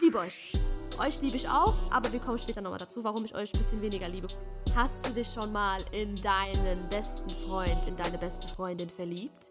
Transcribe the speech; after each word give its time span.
ich 0.00 0.04
liebe 0.04 0.18
euch. 0.18 0.40
Euch 0.98 1.20
liebe 1.22 1.36
ich 1.36 1.48
auch, 1.48 1.74
aber 1.90 2.12
wir 2.12 2.20
kommen 2.20 2.38
später 2.38 2.60
nochmal 2.60 2.78
dazu, 2.78 3.04
warum 3.04 3.24
ich 3.24 3.34
euch 3.34 3.52
ein 3.52 3.58
bisschen 3.58 3.82
weniger 3.82 4.08
liebe. 4.08 4.28
Hast 4.74 5.06
du 5.06 5.12
dich 5.12 5.28
schon 5.28 5.52
mal 5.52 5.84
in 5.92 6.16
deinen 6.16 6.88
besten 6.88 7.28
Freund, 7.46 7.86
in 7.86 7.96
deine 7.96 8.18
beste 8.18 8.48
Freundin 8.48 8.88
verliebt? 8.88 9.50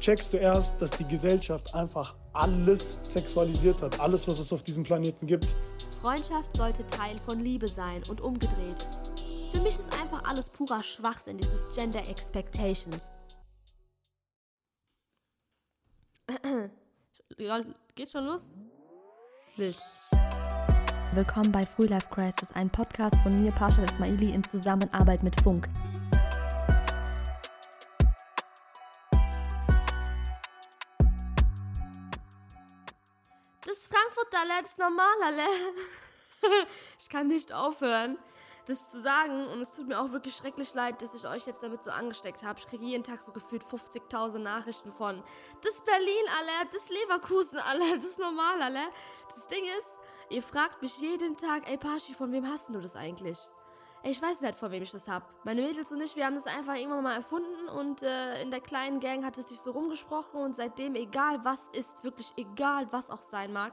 checkst 0.00 0.32
du 0.32 0.36
erst, 0.36 0.80
dass 0.80 0.92
die 0.92 1.06
Gesellschaft 1.08 1.74
einfach 1.74 2.14
alles 2.32 3.00
sexualisiert 3.02 3.82
hat, 3.82 3.98
alles, 3.98 4.28
was 4.28 4.38
es 4.38 4.52
auf 4.52 4.62
diesem 4.62 4.84
Planeten 4.84 5.26
gibt. 5.26 5.46
Freundschaft 6.00 6.56
sollte 6.56 6.86
Teil 6.86 7.18
von 7.18 7.40
Liebe 7.40 7.68
sein 7.68 8.02
und 8.08 8.20
umgedreht. 8.20 8.86
Für 9.52 9.60
mich 9.60 9.76
ist 9.76 9.92
einfach 10.00 10.22
alles 10.28 10.50
purer 10.50 10.82
Schwachsinn, 10.82 11.36
dieses 11.38 11.66
Gender 11.74 12.06
Expectations. 12.08 13.10
Ja, 17.36 17.62
geht 17.94 18.10
schon 18.10 18.24
los? 18.24 18.50
Wild. 19.58 19.76
Willkommen 21.14 21.50
bei 21.50 21.66
Free 21.66 21.86
Life 21.86 22.06
Crisis, 22.10 22.52
ein 22.52 22.70
Podcast 22.70 23.16
von 23.24 23.42
mir, 23.42 23.50
Pasha 23.50 23.82
Ismaili, 23.82 24.32
in 24.32 24.44
Zusammenarbeit 24.44 25.24
mit 25.24 25.40
Funk. 25.40 25.68
Das 33.66 33.88
Frankfurter 33.88 34.44
ist 34.64 34.78
normal, 34.78 35.06
alle. 35.24 35.42
ich 37.00 37.08
kann 37.08 37.26
nicht 37.26 37.52
aufhören, 37.52 38.16
das 38.68 38.90
zu 38.90 39.00
sagen. 39.00 39.46
Und 39.48 39.60
es 39.60 39.74
tut 39.74 39.88
mir 39.88 39.98
auch 39.98 40.12
wirklich 40.12 40.36
schrecklich 40.36 40.74
leid, 40.74 41.00
dass 41.02 41.14
ich 41.14 41.26
euch 41.26 41.46
jetzt 41.46 41.62
damit 41.62 41.82
so 41.82 41.90
angesteckt 41.90 42.42
habe. 42.42 42.58
Ich 42.58 42.66
kriege 42.66 42.84
jeden 42.84 43.02
Tag 43.02 43.22
so 43.22 43.32
gefühlt 43.32 43.64
50.000 43.64 44.38
Nachrichten 44.38 44.92
von 44.92 45.22
das 45.62 45.80
Berlin, 45.82 46.24
alle, 46.38 46.68
das 46.70 46.88
Leverkusen, 46.90 47.58
alle, 47.58 47.98
das 47.98 48.18
normal, 48.18 48.60
alle. 48.60 48.82
Das 49.28 49.46
Ding 49.46 49.64
ist, 49.78 49.98
ihr 50.28 50.42
fragt 50.42 50.82
mich 50.82 50.98
jeden 50.98 51.36
Tag, 51.36 51.68
ey 51.68 51.78
Pashi, 51.78 52.14
von 52.14 52.30
wem 52.30 52.46
hast 52.46 52.68
du 52.68 52.80
das 52.80 52.94
eigentlich? 52.94 53.38
Ey, 54.02 54.12
ich 54.12 54.22
weiß 54.22 54.42
nicht, 54.42 54.58
von 54.58 54.70
wem 54.70 54.82
ich 54.82 54.92
das 54.92 55.08
hab. 55.08 55.22
Meine 55.44 55.62
Mädels 55.62 55.90
und 55.90 56.00
ich, 56.00 56.14
wir 56.14 56.24
haben 56.24 56.34
das 56.34 56.46
einfach 56.46 56.74
irgendwann 56.74 57.02
mal 57.02 57.16
erfunden 57.16 57.68
und 57.76 58.02
äh, 58.02 58.42
in 58.42 58.50
der 58.50 58.60
kleinen 58.60 59.00
Gang 59.00 59.24
hat 59.24 59.36
es 59.38 59.48
sich 59.48 59.60
so 59.60 59.72
rumgesprochen 59.72 60.40
und 60.40 60.54
seitdem, 60.54 60.94
egal 60.94 61.44
was 61.44 61.68
ist, 61.72 62.04
wirklich 62.04 62.32
egal 62.36 62.86
was 62.92 63.10
auch 63.10 63.22
sein 63.22 63.52
mag, 63.52 63.72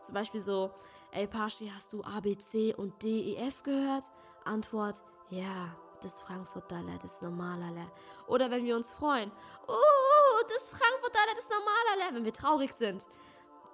zum 0.00 0.14
Beispiel 0.14 0.40
so, 0.40 0.70
ey 1.10 1.26
Pashi, 1.26 1.70
hast 1.74 1.92
du 1.92 2.02
A, 2.04 2.20
B, 2.20 2.38
C 2.38 2.74
und 2.74 3.02
D, 3.02 3.34
E, 3.34 3.36
F 3.36 3.62
gehört? 3.64 4.04
Antwort, 4.46 5.02
ja, 5.30 5.74
das 6.02 6.20
Frankfurt-Dollar, 6.22 6.98
das 7.02 7.20
Normalerle. 7.22 7.90
Oder 8.26 8.50
wenn 8.50 8.64
wir 8.64 8.76
uns 8.76 8.92
freuen, 8.92 9.30
oh, 9.66 10.42
das 10.48 10.70
Frankfurt-Dollar, 10.70 11.34
das 11.34 11.48
Normalerle. 11.48 12.14
Wenn 12.16 12.24
wir 12.24 12.32
traurig 12.32 12.72
sind, 12.72 13.06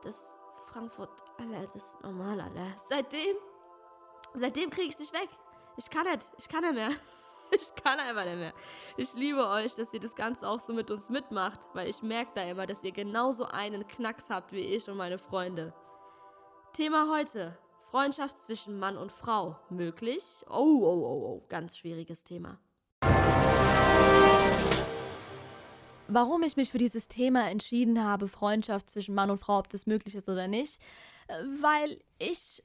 das 0.03 0.37
Frankfurt-Dollar, 0.73 1.67
das 1.73 1.99
Normalerle. 2.03 2.75
Seitdem, 2.89 3.37
seitdem 4.35 4.71
kriege 4.71 4.89
ich 4.89 4.95
es 4.95 5.01
nicht 5.01 5.13
weg. 5.13 5.29
Ich 5.77 5.91
kann 5.91 6.07
nicht, 6.07 6.31
ich 6.39 6.49
kann 6.49 6.63
nicht 6.63 6.75
mehr. 6.75 6.91
Ich 7.55 7.75
kann 7.75 8.01
einfach 8.01 8.25
nicht 8.25 8.39
mehr. 8.39 8.55
Ich 8.97 9.13
liebe 9.13 9.47
euch, 9.47 9.75
dass 9.75 9.93
ihr 9.93 10.01
das 10.01 10.15
Ganze 10.15 10.49
auch 10.49 10.59
so 10.59 10.73
mit 10.73 10.91
uns 10.91 11.11
mitmacht, 11.11 11.61
weil 11.75 11.87
ich 11.87 12.01
merke 12.01 12.31
da 12.35 12.45
immer, 12.45 12.67
dass 12.67 12.83
ihr 12.83 12.93
genauso 12.93 13.45
einen 13.45 13.87
Knacks 13.87 14.31
habt 14.31 14.53
wie 14.53 14.61
ich 14.61 14.89
und 14.89 14.97
meine 14.97 15.19
Freunde. 15.19 15.75
Thema 16.73 17.11
heute: 17.11 17.59
Freundschaft 17.93 18.39
zwischen 18.39 18.79
Mann 18.79 18.97
und 18.97 19.13
Frau. 19.13 19.59
Möglich? 19.69 20.25
Oh, 20.49 20.55
oh, 20.55 21.05
oh, 21.05 21.27
oh, 21.27 21.47
ganz 21.51 21.77
schwieriges 21.77 22.25
Thema. 22.25 22.59
Warum 26.09 26.43
ich 26.43 26.57
mich 26.57 26.71
für 26.71 26.79
dieses 26.79 27.09
Thema 27.09 27.51
entschieden 27.51 28.03
habe, 28.03 28.29
Freundschaft 28.29 28.89
zwischen 28.89 29.15
Mann 29.15 29.29
und 29.29 29.37
Frau, 29.37 29.59
ob 29.59 29.69
das 29.69 29.87
möglich 29.87 30.15
ist 30.15 30.31
oder 30.31 30.49
nicht, 30.49 30.81
äh, 31.29 31.35
weil 31.61 32.01
ich 32.19 32.65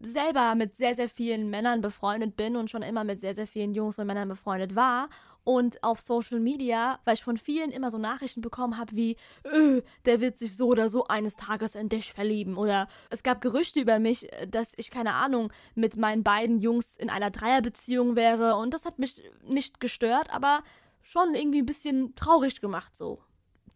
selber 0.00 0.54
mit 0.54 0.76
sehr, 0.76 0.94
sehr 0.94 1.08
vielen 1.08 1.50
Männern 1.50 1.80
befreundet 1.80 2.36
bin 2.36 2.54
und 2.54 2.70
schon 2.70 2.82
immer 2.82 3.02
mit 3.02 3.20
sehr, 3.20 3.34
sehr 3.34 3.48
vielen 3.48 3.74
Jungs 3.74 3.98
und 3.98 4.06
Männern 4.06 4.28
befreundet 4.28 4.76
war. 4.76 5.08
Und 5.48 5.82
auf 5.82 6.02
Social 6.02 6.40
Media, 6.40 6.98
weil 7.06 7.14
ich 7.14 7.24
von 7.24 7.38
vielen 7.38 7.70
immer 7.70 7.90
so 7.90 7.96
Nachrichten 7.96 8.42
bekommen 8.42 8.76
habe 8.76 8.94
wie, 8.94 9.16
öh, 9.46 9.80
der 10.04 10.20
wird 10.20 10.36
sich 10.36 10.54
so 10.54 10.66
oder 10.66 10.90
so 10.90 11.06
eines 11.06 11.36
Tages 11.36 11.74
in 11.74 11.88
dich 11.88 12.12
verlieben. 12.12 12.58
Oder 12.58 12.86
es 13.08 13.22
gab 13.22 13.40
Gerüchte 13.40 13.80
über 13.80 13.98
mich, 13.98 14.28
dass 14.46 14.74
ich, 14.76 14.90
keine 14.90 15.14
Ahnung, 15.14 15.50
mit 15.74 15.96
meinen 15.96 16.22
beiden 16.22 16.58
Jungs 16.58 16.98
in 16.98 17.08
einer 17.08 17.30
Dreierbeziehung 17.30 18.14
wäre. 18.14 18.56
Und 18.56 18.74
das 18.74 18.84
hat 18.84 18.98
mich 18.98 19.22
nicht 19.42 19.80
gestört, 19.80 20.28
aber 20.28 20.62
schon 21.00 21.34
irgendwie 21.34 21.62
ein 21.62 21.66
bisschen 21.66 22.14
traurig 22.14 22.60
gemacht 22.60 22.94
so. 22.94 23.18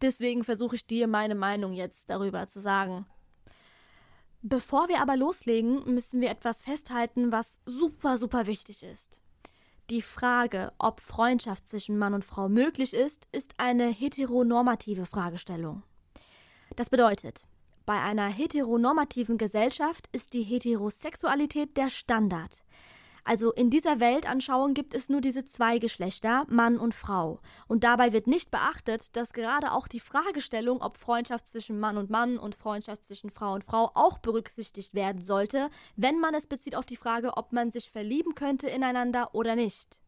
Deswegen 0.02 0.44
versuche 0.44 0.76
ich 0.76 0.86
dir 0.86 1.06
meine 1.06 1.34
Meinung 1.34 1.72
jetzt 1.72 2.10
darüber 2.10 2.46
zu 2.48 2.60
sagen. 2.60 3.06
Bevor 4.42 4.90
wir 4.90 5.00
aber 5.00 5.16
loslegen, 5.16 5.94
müssen 5.94 6.20
wir 6.20 6.28
etwas 6.28 6.64
festhalten, 6.64 7.32
was 7.32 7.62
super, 7.64 8.18
super 8.18 8.46
wichtig 8.46 8.82
ist. 8.82 9.22
Die 9.90 10.02
Frage, 10.02 10.72
ob 10.78 11.00
Freundschaft 11.00 11.68
zwischen 11.68 11.98
Mann 11.98 12.14
und 12.14 12.24
Frau 12.24 12.48
möglich 12.48 12.94
ist, 12.94 13.28
ist 13.32 13.54
eine 13.58 13.88
heteronormative 13.88 15.06
Fragestellung. 15.06 15.82
Das 16.76 16.88
bedeutet, 16.88 17.46
bei 17.84 18.00
einer 18.00 18.28
heteronormativen 18.28 19.38
Gesellschaft 19.38 20.08
ist 20.12 20.32
die 20.34 20.42
Heterosexualität 20.42 21.76
der 21.76 21.90
Standard. 21.90 22.62
Also 23.24 23.52
in 23.52 23.70
dieser 23.70 24.00
Weltanschauung 24.00 24.74
gibt 24.74 24.94
es 24.94 25.08
nur 25.08 25.20
diese 25.20 25.44
zwei 25.44 25.78
Geschlechter, 25.78 26.44
Mann 26.48 26.78
und 26.78 26.94
Frau. 26.94 27.40
Und 27.68 27.84
dabei 27.84 28.12
wird 28.12 28.26
nicht 28.26 28.50
beachtet, 28.50 29.16
dass 29.16 29.32
gerade 29.32 29.72
auch 29.72 29.86
die 29.86 30.00
Fragestellung, 30.00 30.82
ob 30.82 30.96
Freundschaft 30.96 31.48
zwischen 31.48 31.78
Mann 31.78 31.98
und 31.98 32.10
Mann 32.10 32.36
und 32.36 32.56
Freundschaft 32.56 33.04
zwischen 33.04 33.30
Frau 33.30 33.54
und 33.54 33.64
Frau 33.64 33.92
auch 33.94 34.18
berücksichtigt 34.18 34.94
werden 34.94 35.22
sollte, 35.22 35.70
wenn 35.94 36.18
man 36.18 36.34
es 36.34 36.48
bezieht 36.48 36.74
auf 36.74 36.86
die 36.86 36.96
Frage, 36.96 37.36
ob 37.36 37.52
man 37.52 37.70
sich 37.70 37.90
verlieben 37.90 38.34
könnte 38.34 38.66
ineinander 38.68 39.34
oder 39.34 39.54
nicht. 39.54 40.00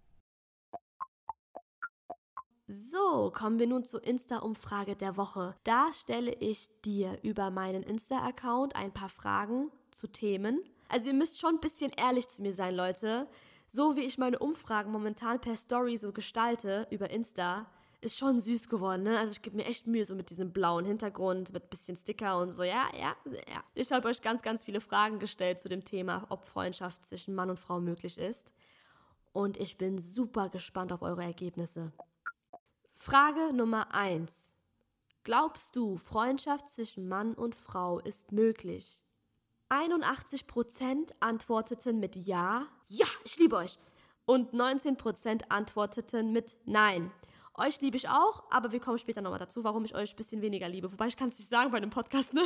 So, 2.66 3.30
kommen 3.34 3.58
wir 3.58 3.66
nun 3.66 3.84
zur 3.84 4.02
Insta-Umfrage 4.02 4.96
der 4.96 5.18
Woche. 5.18 5.54
Da 5.64 5.92
stelle 5.92 6.32
ich 6.32 6.70
dir 6.82 7.18
über 7.22 7.50
meinen 7.50 7.82
Insta-Account 7.82 8.74
ein 8.74 8.92
paar 8.92 9.10
Fragen 9.10 9.70
zu 9.90 10.08
Themen, 10.08 10.62
also 10.88 11.06
ihr 11.08 11.14
müsst 11.14 11.40
schon 11.40 11.56
ein 11.56 11.60
bisschen 11.60 11.92
ehrlich 11.92 12.28
zu 12.28 12.42
mir 12.42 12.52
sein, 12.52 12.74
Leute. 12.74 13.28
So 13.66 13.96
wie 13.96 14.02
ich 14.02 14.18
meine 14.18 14.38
Umfragen 14.38 14.92
momentan 14.92 15.40
per 15.40 15.56
Story 15.56 15.96
so 15.96 16.12
gestalte 16.12 16.86
über 16.90 17.10
Insta, 17.10 17.66
ist 18.04 18.18
schon 18.18 18.38
süß 18.38 18.68
geworden, 18.68 19.02
ne? 19.02 19.18
Also 19.18 19.32
ich 19.32 19.42
gebe 19.42 19.56
mir 19.56 19.64
echt 19.64 19.86
Mühe 19.86 20.04
so 20.04 20.14
mit 20.14 20.28
diesem 20.28 20.52
blauen 20.52 20.84
Hintergrund, 20.84 21.52
mit 21.52 21.70
bisschen 21.70 21.96
Sticker 21.96 22.38
und 22.38 22.52
so. 22.52 22.62
Ja, 22.62 22.88
ja, 22.92 23.16
ja. 23.24 23.64
Ich 23.74 23.90
habe 23.92 24.08
euch 24.08 24.20
ganz, 24.20 24.42
ganz 24.42 24.62
viele 24.62 24.80
Fragen 24.82 25.18
gestellt 25.18 25.60
zu 25.60 25.68
dem 25.68 25.84
Thema, 25.84 26.26
ob 26.28 26.44
Freundschaft 26.44 27.04
zwischen 27.04 27.34
Mann 27.34 27.50
und 27.50 27.58
Frau 27.58 27.80
möglich 27.80 28.18
ist. 28.18 28.52
Und 29.32 29.56
ich 29.56 29.78
bin 29.78 29.98
super 29.98 30.50
gespannt 30.50 30.92
auf 30.92 31.02
eure 31.02 31.24
Ergebnisse. 31.24 31.92
Frage 32.94 33.52
Nummer 33.52 33.92
1. 33.94 34.54
Glaubst 35.24 35.74
du, 35.74 35.96
Freundschaft 35.96 36.68
zwischen 36.68 37.08
Mann 37.08 37.34
und 37.34 37.54
Frau 37.54 37.98
ist 37.98 38.30
möglich? 38.30 39.00
81% 39.70 41.12
antworteten 41.20 42.00
mit 42.00 42.16
Ja, 42.16 42.66
ja, 42.88 43.06
ich 43.24 43.38
liebe 43.38 43.56
euch. 43.56 43.78
Und 44.26 44.54
19% 44.54 45.50
antworteten 45.50 46.32
mit 46.32 46.56
Nein. 46.64 47.10
Euch 47.56 47.80
liebe 47.80 47.96
ich 47.96 48.08
auch, 48.08 48.42
aber 48.50 48.72
wir 48.72 48.80
kommen 48.80 48.98
später 48.98 49.20
nochmal 49.20 49.38
dazu, 49.38 49.62
warum 49.62 49.84
ich 49.84 49.94
euch 49.94 50.12
ein 50.12 50.16
bisschen 50.16 50.42
weniger 50.42 50.68
liebe. 50.68 50.90
Wobei 50.90 51.06
ich 51.06 51.16
kann 51.16 51.28
es 51.28 51.38
nicht 51.38 51.48
sagen 51.48 51.70
bei 51.70 51.76
einem 51.76 51.90
Podcast, 51.90 52.34
ne? 52.34 52.42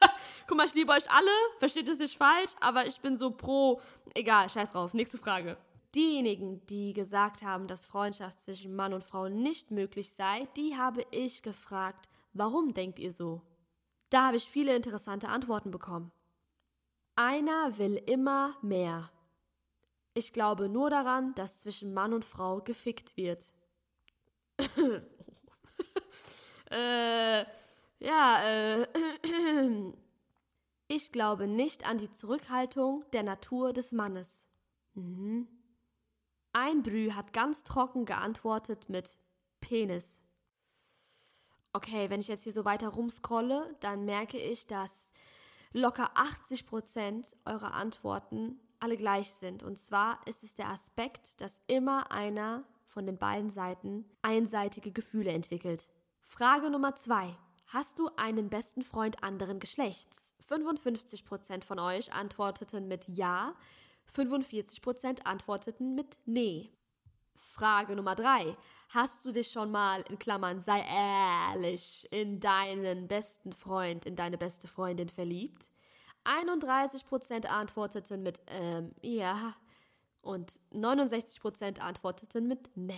Guck 0.46 0.56
mal, 0.56 0.66
ich 0.66 0.74
liebe 0.74 0.92
euch 0.92 1.10
alle, 1.10 1.30
versteht 1.58 1.88
es 1.88 1.98
nicht 1.98 2.16
falsch, 2.16 2.52
aber 2.60 2.86
ich 2.86 3.00
bin 3.00 3.16
so 3.16 3.30
pro. 3.30 3.80
Egal, 4.14 4.48
scheiß 4.48 4.72
drauf. 4.72 4.94
Nächste 4.94 5.18
Frage. 5.18 5.58
Diejenigen, 5.94 6.64
die 6.66 6.92
gesagt 6.92 7.42
haben, 7.42 7.66
dass 7.66 7.84
Freundschaft 7.84 8.40
zwischen 8.40 8.74
Mann 8.74 8.94
und 8.94 9.04
Frau 9.04 9.28
nicht 9.28 9.72
möglich 9.72 10.12
sei, 10.12 10.48
die 10.56 10.76
habe 10.76 11.04
ich 11.10 11.42
gefragt, 11.42 12.08
warum 12.32 12.72
denkt 12.72 12.98
ihr 12.98 13.12
so? 13.12 13.42
Da 14.08 14.28
habe 14.28 14.36
ich 14.36 14.44
viele 14.44 14.74
interessante 14.74 15.28
Antworten 15.28 15.70
bekommen. 15.70 16.12
Einer 17.22 17.76
will 17.76 17.96
immer 18.06 18.56
mehr. 18.62 19.10
Ich 20.14 20.32
glaube 20.32 20.70
nur 20.70 20.88
daran, 20.88 21.34
dass 21.34 21.60
zwischen 21.60 21.92
Mann 21.92 22.14
und 22.14 22.24
Frau 22.24 22.62
gefickt 22.62 23.14
wird. 23.18 23.52
äh, 26.70 27.44
ja, 27.98 28.42
äh, 28.42 28.86
ich 30.88 31.12
glaube 31.12 31.46
nicht 31.46 31.86
an 31.86 31.98
die 31.98 32.10
Zurückhaltung 32.10 33.04
der 33.12 33.22
Natur 33.22 33.74
des 33.74 33.92
Mannes. 33.92 34.46
Mhm. 34.94 35.46
Ein 36.54 36.82
Brü 36.82 37.10
hat 37.10 37.34
ganz 37.34 37.64
trocken 37.64 38.06
geantwortet 38.06 38.88
mit 38.88 39.18
Penis. 39.60 40.22
Okay, 41.74 42.08
wenn 42.08 42.20
ich 42.20 42.28
jetzt 42.28 42.44
hier 42.44 42.54
so 42.54 42.64
weiter 42.64 42.88
rumscrolle, 42.88 43.76
dann 43.80 44.06
merke 44.06 44.38
ich, 44.38 44.66
dass 44.66 45.12
locker 45.72 46.10
80 46.14 46.66
Prozent 46.66 47.36
eurer 47.44 47.74
Antworten 47.74 48.60
alle 48.80 48.96
gleich 48.96 49.32
sind. 49.32 49.62
Und 49.62 49.78
zwar 49.78 50.20
ist 50.26 50.42
es 50.42 50.54
der 50.54 50.70
Aspekt, 50.70 51.40
dass 51.40 51.62
immer 51.66 52.10
einer 52.10 52.64
von 52.86 53.06
den 53.06 53.18
beiden 53.18 53.50
Seiten 53.50 54.04
einseitige 54.22 54.90
Gefühle 54.90 55.30
entwickelt. 55.30 55.88
Frage 56.22 56.70
Nummer 56.70 56.96
zwei. 56.96 57.36
Hast 57.68 57.98
du 58.00 58.08
einen 58.16 58.50
besten 58.50 58.82
Freund 58.82 59.22
anderen 59.22 59.60
Geschlechts? 59.60 60.34
55% 60.48 61.62
von 61.62 61.78
euch 61.78 62.12
antworteten 62.12 62.88
mit 62.88 63.06
Ja, 63.06 63.54
45% 64.12 65.22
antworteten 65.24 65.94
mit 65.94 66.18
Nee. 66.26 66.72
Frage 67.36 67.94
Nummer 67.94 68.14
3. 68.14 68.56
Hast 68.92 69.24
du 69.24 69.30
dich 69.30 69.52
schon 69.52 69.70
mal, 69.70 70.02
in 70.08 70.18
Klammern, 70.18 70.58
sei 70.58 70.80
ehrlich, 70.80 72.08
in 72.10 72.40
deinen 72.40 73.06
besten 73.06 73.52
Freund, 73.52 74.04
in 74.04 74.16
deine 74.16 74.36
beste 74.36 74.66
Freundin 74.66 75.08
verliebt? 75.08 75.70
31% 76.24 77.46
antworteten 77.46 78.24
mit 78.24 78.40
ähm, 78.48 78.92
ja 79.00 79.54
und 80.22 80.58
69% 80.72 81.78
antworteten 81.78 82.48
mit 82.48 82.76
nee. 82.76 82.94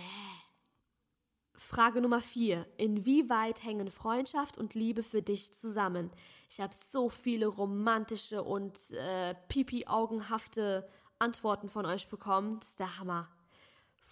Frage 1.53 2.01
Nummer 2.01 2.21
4. 2.21 2.65
Inwieweit 2.77 3.63
hängen 3.63 3.91
Freundschaft 3.91 4.57
und 4.57 4.73
Liebe 4.73 5.03
für 5.03 5.21
dich 5.21 5.53
zusammen? 5.53 6.09
Ich 6.49 6.59
habe 6.59 6.73
so 6.73 7.09
viele 7.09 7.45
romantische 7.45 8.41
und 8.41 8.89
äh, 8.93 9.35
pipi-augenhafte 9.47 10.89
Antworten 11.19 11.69
von 11.69 11.85
euch 11.85 12.09
bekommen. 12.09 12.59
Das 12.59 12.69
ist 12.69 12.79
der 12.79 12.97
Hammer. 12.97 13.29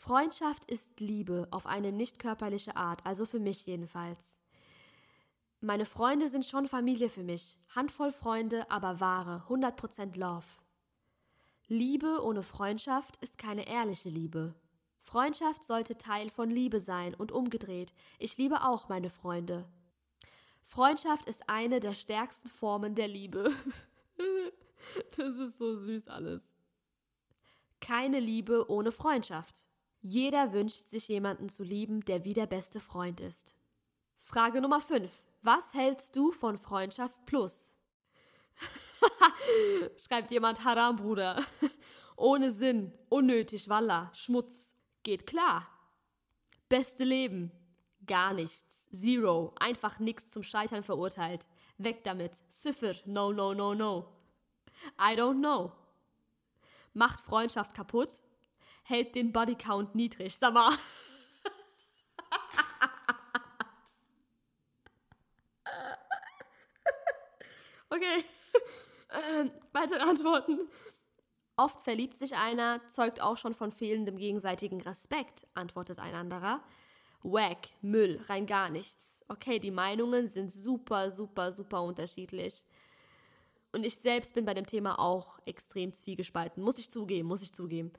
Freundschaft 0.01 0.65
ist 0.65 0.99
Liebe 0.99 1.47
auf 1.51 1.67
eine 1.67 1.91
nicht 1.91 2.17
körperliche 2.17 2.75
Art, 2.75 3.05
also 3.05 3.27
für 3.27 3.39
mich 3.39 3.67
jedenfalls. 3.67 4.39
Meine 5.59 5.85
Freunde 5.85 6.27
sind 6.27 6.43
schon 6.43 6.67
Familie 6.67 7.07
für 7.07 7.21
mich. 7.21 7.59
Handvoll 7.75 8.11
Freunde, 8.11 8.69
aber 8.71 8.99
wahre, 8.99 9.43
100% 9.47 10.17
Love. 10.17 10.47
Liebe 11.67 12.19
ohne 12.23 12.41
Freundschaft 12.41 13.17
ist 13.17 13.37
keine 13.37 13.67
ehrliche 13.67 14.09
Liebe. 14.09 14.55
Freundschaft 14.97 15.63
sollte 15.63 15.99
Teil 15.99 16.31
von 16.31 16.49
Liebe 16.49 16.79
sein 16.79 17.13
und 17.13 17.31
umgedreht. 17.31 17.93
Ich 18.17 18.39
liebe 18.39 18.63
auch 18.63 18.89
meine 18.89 19.11
Freunde. 19.11 19.69
Freundschaft 20.63 21.27
ist 21.27 21.47
eine 21.47 21.79
der 21.79 21.93
stärksten 21.93 22.49
Formen 22.49 22.95
der 22.95 23.07
Liebe. 23.07 23.51
das 25.15 25.37
ist 25.37 25.59
so 25.59 25.75
süß 25.75 26.07
alles. 26.07 26.51
Keine 27.79 28.19
Liebe 28.19 28.67
ohne 28.67 28.91
Freundschaft. 28.91 29.67
Jeder 30.01 30.51
wünscht 30.51 30.87
sich 30.87 31.07
jemanden 31.07 31.49
zu 31.49 31.63
lieben, 31.63 32.03
der 32.05 32.23
wie 32.23 32.33
der 32.33 32.47
beste 32.47 32.79
Freund 32.79 33.19
ist. 33.19 33.53
Frage 34.19 34.61
Nummer 34.61 34.81
5. 34.81 35.11
Was 35.43 35.73
hältst 35.73 36.15
du 36.15 36.31
von 36.31 36.57
Freundschaft 36.57 37.25
plus? 37.25 37.73
Schreibt 40.07 40.31
jemand 40.31 40.63
Haram, 40.63 40.95
Bruder. 40.95 41.43
Ohne 42.15 42.51
Sinn, 42.51 42.93
unnötig, 43.09 43.69
Walla, 43.69 44.11
Schmutz. 44.13 44.75
Geht 45.03 45.25
klar. 45.25 45.67
Beste 46.69 47.03
Leben. 47.03 47.51
Gar 48.05 48.33
nichts. 48.33 48.87
Zero. 48.91 49.53
Einfach 49.59 49.99
nichts 49.99 50.29
zum 50.29 50.43
Scheitern 50.43 50.83
verurteilt. 50.83 51.47
Weg 51.77 52.03
damit. 52.03 52.35
Ziffer. 52.49 52.95
No, 53.05 53.31
no, 53.31 53.53
no, 53.53 53.73
no. 53.73 54.07
I 54.99 55.15
don't 55.15 55.39
know. 55.39 55.71
Macht 56.93 57.19
Freundschaft 57.19 57.73
kaputt. 57.73 58.21
Hält 58.83 59.15
den 59.15 59.31
Bodycount 59.31 59.95
niedrig. 59.95 60.37
Sag 60.37 60.53
mal. 60.53 60.71
okay. 67.89 68.25
Ähm, 69.11 69.51
weitere 69.71 69.99
Antworten. 69.99 70.59
Oft 71.57 71.83
verliebt 71.83 72.17
sich 72.17 72.35
einer, 72.35 72.85
zeugt 72.87 73.21
auch 73.21 73.37
schon 73.37 73.53
von 73.53 73.71
fehlendem 73.71 74.17
gegenseitigen 74.17 74.81
Respekt, 74.81 75.45
antwortet 75.53 75.99
ein 75.99 76.15
anderer. 76.15 76.63
Wack, 77.23 77.67
Müll, 77.81 78.19
rein 78.27 78.47
gar 78.47 78.69
nichts. 78.69 79.23
Okay, 79.27 79.59
die 79.59 79.69
Meinungen 79.69 80.25
sind 80.25 80.51
super, 80.51 81.11
super, 81.11 81.51
super 81.51 81.83
unterschiedlich. 81.83 82.63
Und 83.73 83.85
ich 83.85 83.97
selbst 83.97 84.33
bin 84.33 84.45
bei 84.45 84.53
dem 84.53 84.65
Thema 84.65 84.99
auch 84.99 85.39
extrem 85.45 85.93
zwiegespalten. 85.93 86.63
Muss 86.63 86.79
ich 86.79 86.89
zugeben, 86.89 87.27
muss 87.27 87.43
ich 87.43 87.53
zugeben. 87.53 87.91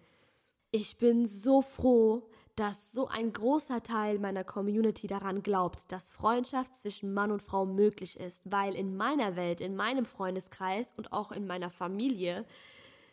Ich 0.75 0.97
bin 0.97 1.27
so 1.27 1.61
froh, 1.61 2.23
dass 2.57 2.93
so 2.93 3.07
ein 3.07 3.31
großer 3.31 3.83
Teil 3.83 4.19
meiner 4.19 4.43
Community 4.43 5.07
daran 5.07 5.43
glaubt, 5.43 5.93
dass 5.93 6.09
Freundschaft 6.09 6.75
zwischen 6.77 7.13
Mann 7.13 7.31
und 7.31 7.43
Frau 7.43 7.67
möglich 7.67 8.19
ist, 8.19 8.41
weil 8.51 8.75
in 8.75 8.97
meiner 8.97 9.37
Welt, 9.37 9.61
in 9.61 9.77
meinem 9.77 10.07
Freundeskreis 10.07 10.95
und 10.97 11.13
auch 11.13 11.31
in 11.31 11.47
meiner 11.47 11.69
Familie 11.69 12.47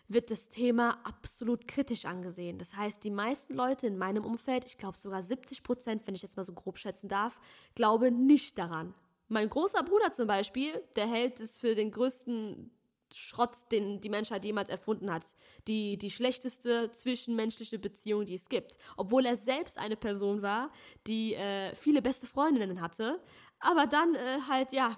wird 0.08 0.32
das 0.32 0.48
Thema 0.48 1.00
absolut 1.04 1.68
kritisch 1.68 2.06
angesehen. 2.06 2.58
Das 2.58 2.78
heißt, 2.78 3.04
die 3.04 3.12
meisten 3.12 3.54
Leute 3.54 3.88
in 3.88 3.98
meinem 3.98 4.24
Umfeld, 4.24 4.64
ich 4.64 4.78
glaube 4.78 4.98
sogar 4.98 5.22
70 5.22 5.62
Prozent, 5.62 6.08
wenn 6.08 6.16
ich 6.16 6.22
jetzt 6.22 6.38
mal 6.38 6.46
so 6.46 6.54
grob 6.54 6.78
schätzen 6.78 7.10
darf, 7.10 7.42
glauben 7.76 8.26
nicht 8.26 8.58
daran. 8.58 8.94
Mein 9.28 9.50
großer 9.50 9.84
Bruder 9.84 10.14
zum 10.14 10.28
Beispiel, 10.28 10.82
der 10.96 11.08
hält 11.08 11.42
es 11.42 11.58
für 11.58 11.76
den 11.76 11.92
größten 11.92 12.72
Schrott, 13.14 13.56
den 13.72 14.02
die 14.02 14.10
Menschheit 14.10 14.46
jemals 14.46 14.70
erfunden 14.70 15.12
hat. 15.12 15.24
Die, 15.68 15.98
die 15.98 16.10
schlechteste 16.10 16.92
zwischenmenschliche 16.92 17.80
Beziehung, 17.80 18.26
die 18.26 18.36
es 18.36 18.50
gibt. 18.50 18.78
Obwohl 18.98 19.26
er 19.26 19.36
selbst 19.36 19.78
eine 19.78 19.96
Person 19.96 20.42
war, 20.42 20.72
die 21.08 21.34
äh, 21.34 21.74
viele 21.76 22.02
beste 22.02 22.28
Freundinnen 22.28 22.82
hatte, 22.82 23.22
aber 23.60 23.88
dann 23.88 24.16
äh, 24.16 24.40
halt, 24.48 24.72
ja, 24.72 24.98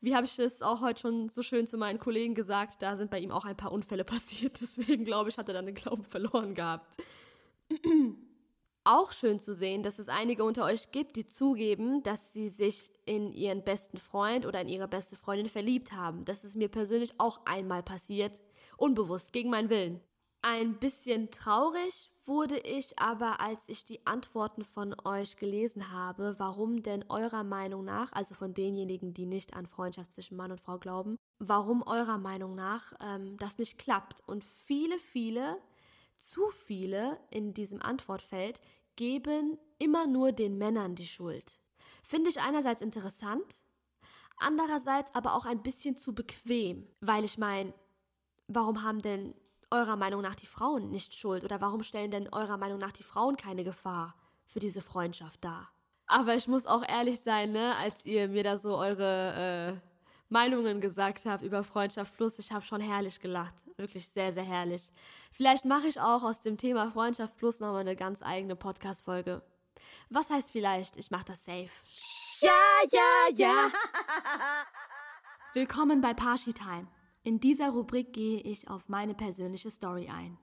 wie 0.00 0.14
habe 0.14 0.26
ich 0.26 0.38
es 0.38 0.62
auch 0.62 0.80
heute 0.80 1.00
schon 1.00 1.28
so 1.28 1.42
schön 1.42 1.66
zu 1.66 1.76
meinen 1.76 1.98
Kollegen 1.98 2.34
gesagt, 2.34 2.82
da 2.82 2.96
sind 2.96 3.10
bei 3.10 3.18
ihm 3.18 3.32
auch 3.32 3.44
ein 3.44 3.56
paar 3.56 3.72
Unfälle 3.72 4.04
passiert. 4.04 4.60
Deswegen 4.60 5.04
glaube 5.04 5.30
ich, 5.30 5.38
hat 5.38 5.48
er 5.48 5.54
dann 5.54 5.66
den 5.66 5.74
Glauben 5.74 6.04
verloren 6.04 6.54
gehabt. 6.54 6.96
Auch 8.88 9.12
schön 9.12 9.38
zu 9.38 9.52
sehen, 9.52 9.82
dass 9.82 9.98
es 9.98 10.08
einige 10.08 10.44
unter 10.44 10.64
euch 10.64 10.90
gibt, 10.90 11.16
die 11.16 11.26
zugeben, 11.26 12.02
dass 12.02 12.32
sie 12.32 12.48
sich 12.48 12.90
in 13.04 13.32
ihren 13.32 13.62
besten 13.62 13.98
Freund 13.98 14.46
oder 14.46 14.62
in 14.62 14.68
ihre 14.68 14.88
beste 14.88 15.14
Freundin 15.14 15.48
verliebt 15.48 15.92
haben. 15.92 16.24
Das 16.24 16.42
ist 16.42 16.56
mir 16.56 16.68
persönlich 16.68 17.12
auch 17.18 17.40
einmal 17.44 17.82
passiert, 17.82 18.42
unbewusst, 18.76 19.32
gegen 19.32 19.50
meinen 19.50 19.68
Willen. 19.68 20.00
Ein 20.40 20.78
bisschen 20.78 21.30
traurig 21.30 22.10
wurde 22.24 22.58
ich 22.58 22.98
aber, 22.98 23.40
als 23.40 23.68
ich 23.68 23.84
die 23.84 24.06
Antworten 24.06 24.62
von 24.62 24.94
euch 25.04 25.36
gelesen 25.36 25.92
habe, 25.92 26.36
warum 26.38 26.82
denn 26.82 27.04
eurer 27.08 27.42
Meinung 27.42 27.84
nach, 27.84 28.12
also 28.12 28.34
von 28.34 28.54
denjenigen, 28.54 29.12
die 29.12 29.26
nicht 29.26 29.54
an 29.54 29.66
Freundschaft 29.66 30.12
zwischen 30.12 30.36
Mann 30.36 30.52
und 30.52 30.60
Frau 30.60 30.78
glauben, 30.78 31.16
warum 31.38 31.82
eurer 31.82 32.18
Meinung 32.18 32.54
nach 32.54 32.92
ähm, 33.04 33.36
das 33.38 33.58
nicht 33.58 33.78
klappt. 33.78 34.22
Und 34.26 34.44
viele, 34.44 34.98
viele, 34.98 35.58
zu 36.18 36.50
viele 36.50 37.18
in 37.30 37.54
diesem 37.54 37.80
Antwortfeld 37.82 38.60
geben 38.96 39.58
immer 39.78 40.06
nur 40.06 40.32
den 40.32 40.58
Männern 40.58 40.94
die 40.94 41.06
Schuld. 41.06 41.58
Finde 42.02 42.30
ich 42.30 42.40
einerseits 42.40 42.82
interessant, 42.82 43.60
andererseits 44.38 45.14
aber 45.14 45.34
auch 45.34 45.46
ein 45.46 45.62
bisschen 45.62 45.96
zu 45.96 46.14
bequem, 46.14 46.86
weil 47.00 47.24
ich 47.24 47.38
meine, 47.38 47.72
warum 48.48 48.82
haben 48.82 49.02
denn 49.02 49.34
eurer 49.70 49.96
Meinung 49.96 50.22
nach 50.22 50.34
die 50.34 50.46
Frauen 50.46 50.90
nicht 50.90 51.14
schuld? 51.14 51.44
Oder 51.44 51.60
warum 51.60 51.82
stellen 51.82 52.10
denn 52.10 52.32
eurer 52.32 52.56
Meinung 52.56 52.78
nach 52.78 52.92
die 52.92 53.02
Frauen 53.02 53.36
keine 53.36 53.64
Gefahr 53.64 54.14
für 54.46 54.60
diese 54.60 54.80
Freundschaft 54.80 55.44
dar? 55.44 55.70
Aber 56.06 56.34
ich 56.34 56.48
muss 56.48 56.66
auch 56.66 56.82
ehrlich 56.88 57.20
sein, 57.20 57.52
ne, 57.52 57.76
als 57.76 58.06
ihr 58.06 58.28
mir 58.28 58.42
da 58.42 58.56
so 58.56 58.78
eure 58.78 59.80
äh, 59.82 59.87
Meinungen 60.30 60.80
gesagt 60.80 61.24
habt 61.24 61.42
über 61.42 61.64
Freundschaft 61.64 62.14
Plus, 62.16 62.38
ich 62.38 62.52
habe 62.52 62.64
schon 62.64 62.80
herrlich 62.80 63.18
gelacht. 63.20 63.54
Wirklich 63.76 64.06
sehr, 64.08 64.32
sehr 64.32 64.44
herrlich. 64.44 64.90
Vielleicht 65.32 65.64
mache 65.64 65.86
ich 65.86 66.00
auch 66.00 66.22
aus 66.22 66.40
dem 66.40 66.58
Thema 66.58 66.90
Freundschaft 66.90 67.36
Plus 67.38 67.60
nochmal 67.60 67.80
eine 67.80 67.96
ganz 67.96 68.22
eigene 68.22 68.54
Podcast-Folge. 68.54 69.42
Was 70.10 70.30
heißt 70.30 70.50
vielleicht, 70.50 70.96
ich 70.96 71.10
mache 71.10 71.26
das 71.26 71.44
safe? 71.44 71.70
Ja, 72.40 72.50
ja, 72.90 73.36
ja. 73.36 73.72
Willkommen 75.54 76.00
bei 76.02 76.12
Parshi 76.12 76.52
Time. 76.52 76.88
In 77.22 77.40
dieser 77.40 77.70
Rubrik 77.70 78.12
gehe 78.12 78.40
ich 78.40 78.68
auf 78.68 78.88
meine 78.88 79.14
persönliche 79.14 79.70
Story 79.70 80.08
ein. 80.08 80.38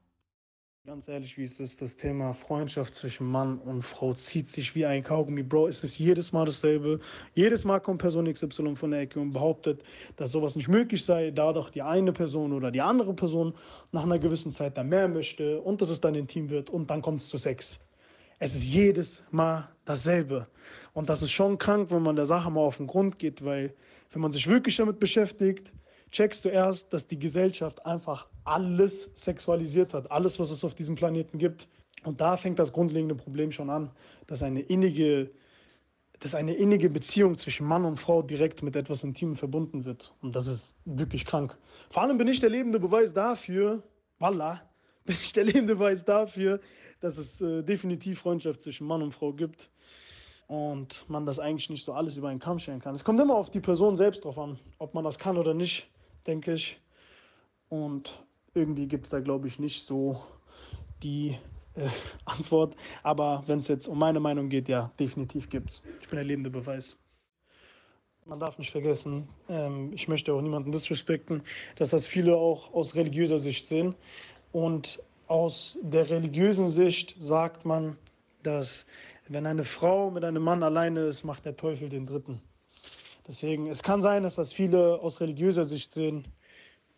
Ganz 0.86 1.08
ehrlich, 1.08 1.36
wie 1.39 1.44
es 1.44 1.60
ist, 1.60 1.82
das 1.82 1.96
Thema 1.96 2.32
Freundschaft 2.32 2.94
zwischen 2.94 3.25
Mann 3.25 3.58
und 3.58 3.82
Frau 3.82 4.13
zieht 4.13 4.46
sich 4.46 4.75
wie 4.75 4.86
ein 4.86 5.01
Kaugummi. 5.01 5.42
Bro, 5.42 5.70
es 5.70 5.84
ist 5.84 5.98
jedes 5.98 6.32
Mal 6.32 6.46
dasselbe. 6.46 7.00
Jedes 7.34 7.65
Mal 7.65 7.80
kommt 7.80 7.98
Person 7.98 8.32
XY 8.32 8.75
von 8.75 8.92
der 8.92 9.00
Ecke 9.00 9.20
und 9.20 9.32
behauptet, 9.32 9.84
dass 10.15 10.32
sowas 10.32 10.56
nicht 10.56 10.68
möglich 10.68 11.04
sei, 11.04 11.32
da 11.32 11.54
doch 11.54 11.72
die 11.72 11.82
eine 11.82 12.13
Person 12.13 12.54
oder 12.54 12.70
die 12.70 12.82
andere 12.82 13.15
Person 13.15 13.56
nach 13.92 14.04
einer 14.04 14.20
gewissen 14.20 14.51
Zeit 14.51 14.77
dann 14.77 14.89
mehr 14.89 15.08
möchte 15.08 15.60
und 15.60 15.82
dass 15.82 15.89
es 15.89 16.01
dann 16.01 16.13
intim 16.13 16.51
wird 16.51 16.70
und 16.70 16.88
dann 16.92 17.01
kommt 17.01 17.22
es 17.22 17.30
zu 17.30 17.39
Sex. 17.39 17.80
Es 18.38 18.54
ist 18.54 18.68
jedes 18.68 19.24
Mal 19.32 19.68
dasselbe. 19.86 20.46
Und 20.94 21.10
das 21.10 21.24
ist 21.24 21.32
schon 21.32 21.58
krank, 21.58 21.89
wenn 21.89 22.04
man 22.04 22.15
der 22.15 22.27
Sache 22.27 22.51
mal 22.51 22.62
auf 22.62 22.77
den 22.77 22.86
Grund 22.86 23.18
geht, 23.18 23.44
weil 23.44 23.74
wenn 24.12 24.22
man 24.22 24.32
sich 24.32 24.48
wirklich 24.48 24.77
damit 24.77 25.00
beschäftigt, 25.00 25.72
checkst 26.15 26.45
du 26.45 26.50
erst, 26.50 26.93
dass 26.93 27.07
die 27.07 27.19
Gesellschaft 27.19 27.86
einfach 27.86 28.27
alles 28.45 29.12
sexualisiert 29.15 29.93
hat, 29.93 30.10
alles, 30.12 30.39
was 30.39 30.50
es 30.50 30.63
auf 30.63 30.74
diesem 30.74 30.95
Planeten 30.95 31.38
gibt. 31.38 31.67
Und 32.05 32.22
da 32.22 32.38
fängt 32.38 32.57
das 32.57 32.72
grundlegende 32.72 33.15
Problem 33.15 33.51
schon 33.51 33.69
an, 33.69 33.91
dass 34.27 34.41
eine 34.41 34.62
innige, 34.62 35.31
dass 36.19 36.34
eine 36.34 36.53
innige 36.53 36.89
Beziehung 36.89 37.38
zwischen 37.38 37.67
Mann 37.67 37.84
und 37.84 38.00
Frau 38.00 38.22
direkt 38.22 38.63
mit 38.63 38.75
etwas 38.77 39.03
Intimem 39.03 39.36
verbunden 39.36 39.84
wird. 39.84 40.13
Und 40.22 40.36
das 40.36 40.48
ist 40.48 40.75
wirklich 40.86 41.25
krank. 41.25 41.57
Vor 41.89 42.03
allem 42.03 42.17
bin 42.17 42.29
ich 42.29 42.39
der 42.39 42.50
lebende 42.50 42.79
Beweis 42.79 43.13
dafür, 43.13 43.84
Wallah, 44.19 44.62
bin 45.05 45.17
ich 45.22 45.34
der 45.34 45.43
lebende 45.43 45.75
Beweis 45.75 46.05
dafür, 46.05 46.62
dass 47.01 47.17
es 47.17 47.41
äh, 47.41 47.62
definitiv 47.62 48.19
Freundschaft 48.19 48.62
zwischen 48.62 48.88
Mann 48.88 49.01
und 49.01 49.12
Frau 49.12 49.34
gibt. 49.34 49.69
und 50.48 51.03
man 51.10 51.25
das 51.25 51.39
eigentlich 51.39 51.69
nicht 51.69 51.84
so 51.84 51.93
alles 51.93 52.17
über 52.17 52.29
einen 52.29 52.39
Kamm 52.39 52.60
stellen 52.60 52.79
kann. 52.79 52.95
Es 52.95 53.03
kommt 53.03 53.19
immer 53.19 53.36
auf 53.36 53.50
die 53.50 53.60
Person 53.60 53.98
selbst 53.98 54.24
drauf 54.24 54.38
an, 54.38 54.60
ob 54.77 54.93
man 54.93 55.03
das 55.03 55.17
kann 55.17 55.38
oder 55.38 55.53
nicht, 55.53 55.89
denke 56.27 56.53
ich. 56.53 56.79
Und 57.70 58.24
irgendwie 58.53 58.88
gibt 58.88 59.05
es 59.05 59.12
da, 59.12 59.20
glaube 59.20 59.48
ich, 59.48 59.60
nicht 59.60 59.86
so 59.86 60.22
die 61.03 61.38
äh, 61.75 61.89
Antwort. 62.25 62.75
Aber 63.03 63.44
wenn 63.48 63.60
es 63.60 63.67
jetzt 63.67 63.88
um 63.88 64.00
meine 64.00 64.20
Meinung 64.20 64.50
geht, 64.50 64.70
ja, 64.70 64.91
definitiv 65.00 65.50
gibt 65.50 65.70
es. 65.70 65.84
Ich 66.01 66.10
bin 66.10 66.17
der 66.17 66.25
lebende 66.25 66.50
Beweis. 66.50 66.98
Man 68.27 68.39
darf 68.39 68.58
nicht 68.58 68.72
vergessen, 68.72 69.29
ähm, 69.50 69.91
ich 69.94 70.08
möchte 70.08 70.34
auch 70.34 70.41
niemanden 70.41 70.72
disrespekten, 70.72 71.44
dass 71.75 71.91
das 71.91 72.08
viele 72.08 72.36
auch 72.36 72.74
aus 72.74 72.96
religiöser 72.96 73.38
Sicht 73.38 73.67
sehen. 73.67 73.94
Und 74.51 75.03
aus 75.27 75.77
der 75.84 76.10
religiösen 76.10 76.67
Sicht 76.67 77.15
sagt 77.20 77.65
man, 77.65 77.98
dass 78.41 78.88
wenn 79.27 79.46
eine 79.46 79.63
Frau 79.63 80.10
mit 80.10 80.24
einem 80.24 80.41
Mann 80.41 80.63
alleine 80.63 81.01
ist, 81.01 81.24
macht 81.24 81.46
der 81.46 81.55
Teufel 81.55 81.89
den 81.89 82.05
Dritten. 82.08 82.41
Deswegen, 83.27 83.67
es 83.67 83.82
kann 83.82 84.01
sein, 84.01 84.24
dass 84.24 84.36
das 84.36 84.53
viele 84.53 85.00
aus 85.01 85.20
religiöser 85.20 85.65
Sicht 85.65 85.91
sehen 85.91 86.27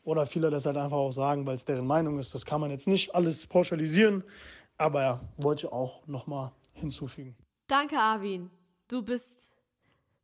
oder 0.04 0.26
viele 0.26 0.50
das 0.50 0.66
halt 0.66 0.78
einfach 0.78 0.98
auch 0.98 1.12
sagen, 1.12 1.46
weil 1.46 1.56
es 1.56 1.66
deren 1.66 1.88
Meinung 1.88 2.20
ist. 2.20 2.34
Das 2.34 2.46
kann 2.46 2.62
man 2.62 2.72
jetzt 2.72 2.88
nicht 2.88 3.14
alles 3.16 3.46
pauschalisieren, 3.46 4.24
aber 4.78 5.02
ja, 5.02 5.22
wollte 5.38 5.68
ich 5.68 5.74
auch 5.74 6.06
nochmal 6.08 6.52
hinzufügen. 6.74 7.36
Danke, 7.68 7.98
Arvin. 7.98 8.50
Du 8.88 9.02
bist, 9.02 9.52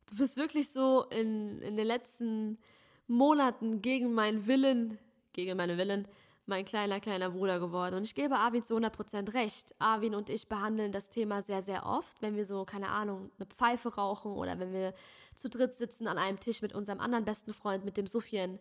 du 0.06 0.16
bist 0.16 0.36
wirklich 0.36 0.70
so 0.70 1.04
in, 1.10 1.60
in 1.60 1.76
den 1.76 1.86
letzten 1.86 2.58
Monaten 3.06 3.82
gegen 3.82 4.14
meinen 4.14 4.46
Willen, 4.46 4.98
gegen 5.32 5.56
meine 5.56 5.76
Willen, 5.76 6.08
mein 6.46 6.64
kleiner, 6.64 7.00
kleiner 7.00 7.30
Bruder 7.30 7.58
geworden. 7.58 7.94
Und 7.94 8.04
ich 8.04 8.14
gebe 8.14 8.36
Arvin 8.36 8.62
zu 8.62 8.76
100% 8.76 9.34
recht. 9.34 9.74
Arvin 9.78 10.14
und 10.14 10.28
ich 10.28 10.48
behandeln 10.48 10.92
das 10.92 11.08
Thema 11.08 11.42
sehr, 11.42 11.62
sehr 11.62 11.86
oft, 11.86 12.20
wenn 12.20 12.36
wir 12.36 12.44
so, 12.44 12.64
keine 12.64 12.88
Ahnung, 12.88 13.30
eine 13.38 13.46
Pfeife 13.46 13.94
rauchen 13.94 14.32
oder 14.32 14.58
wenn 14.58 14.72
wir 14.72 14.94
zu 15.34 15.48
dritt 15.48 15.74
sitzen 15.74 16.06
an 16.06 16.18
einem 16.18 16.40
Tisch 16.40 16.62
mit 16.62 16.74
unserem 16.74 17.00
anderen 17.00 17.24
besten 17.24 17.52
Freund, 17.52 17.84
mit 17.84 17.96
dem 17.96 18.06
Sufjan. 18.06 18.58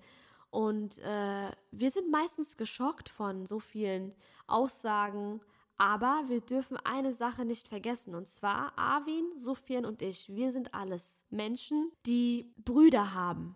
Und 0.50 1.00
äh, 1.00 1.50
wir 1.72 1.92
sind 1.92 2.12
meistens 2.12 2.58
geschockt 2.58 3.10
von 3.10 3.48
so 3.48 3.60
vielen 3.60 4.13
Aussagen, 4.48 5.42
aber 5.78 6.25
wir 6.28 6.42
dürfen 6.42 6.78
eine 6.78 7.12
Sache 7.12 7.44
nicht 7.44 7.68
vergessen. 7.68 8.16
Und 8.16 8.28
zwar 8.28 8.78
Arvin, 8.78 9.25
Sufjan 9.36 9.86
und 9.86 10.02
ich, 10.02 10.34
wir 10.34 10.52
sind 10.52 10.74
alles 10.74 11.24
Menschen, 11.30 11.92
die 12.06 12.54
Brüder 12.63 13.13
haben. 13.13 13.56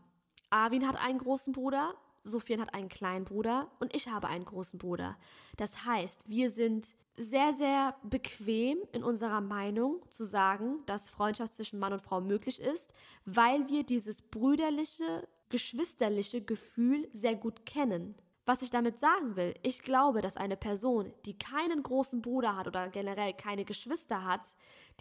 Arvin 0.49 0.87
hat 0.87 0.95
einen 0.95 1.19
großen 1.19 1.53
Bruder, 1.53 1.93
Sofian 2.27 2.61
hat 2.61 2.73
einen 2.73 2.89
kleinen 2.89 3.25
Bruder 3.25 3.71
und 3.79 3.95
ich 3.95 4.07
habe 4.07 4.27
einen 4.27 4.45
großen 4.45 4.77
Bruder. 4.77 5.17
Das 5.57 5.85
heißt, 5.85 6.29
wir 6.29 6.49
sind 6.49 6.95
sehr, 7.17 7.53
sehr 7.53 7.95
bequem 8.03 8.77
in 8.91 9.03
unserer 9.03 9.41
Meinung 9.41 10.01
zu 10.09 10.23
sagen, 10.23 10.83
dass 10.85 11.09
Freundschaft 11.09 11.55
zwischen 11.55 11.79
Mann 11.79 11.93
und 11.93 12.01
Frau 12.01 12.21
möglich 12.21 12.61
ist, 12.61 12.93
weil 13.25 13.67
wir 13.67 13.83
dieses 13.83 14.21
brüderliche, 14.21 15.27
geschwisterliche 15.49 16.41
Gefühl 16.41 17.09
sehr 17.13 17.35
gut 17.35 17.65
kennen. 17.65 18.15
Was 18.45 18.61
ich 18.61 18.69
damit 18.69 18.97
sagen 18.97 19.35
will, 19.35 19.55
ich 19.61 19.81
glaube, 19.81 20.21
dass 20.21 20.37
eine 20.37 20.55
Person, 20.55 21.11
die 21.25 21.37
keinen 21.37 21.83
großen 21.83 22.21
Bruder 22.21 22.55
hat 22.55 22.67
oder 22.67 22.87
generell 22.87 23.33
keine 23.33 23.65
Geschwister 23.65 24.23
hat, 24.23 24.47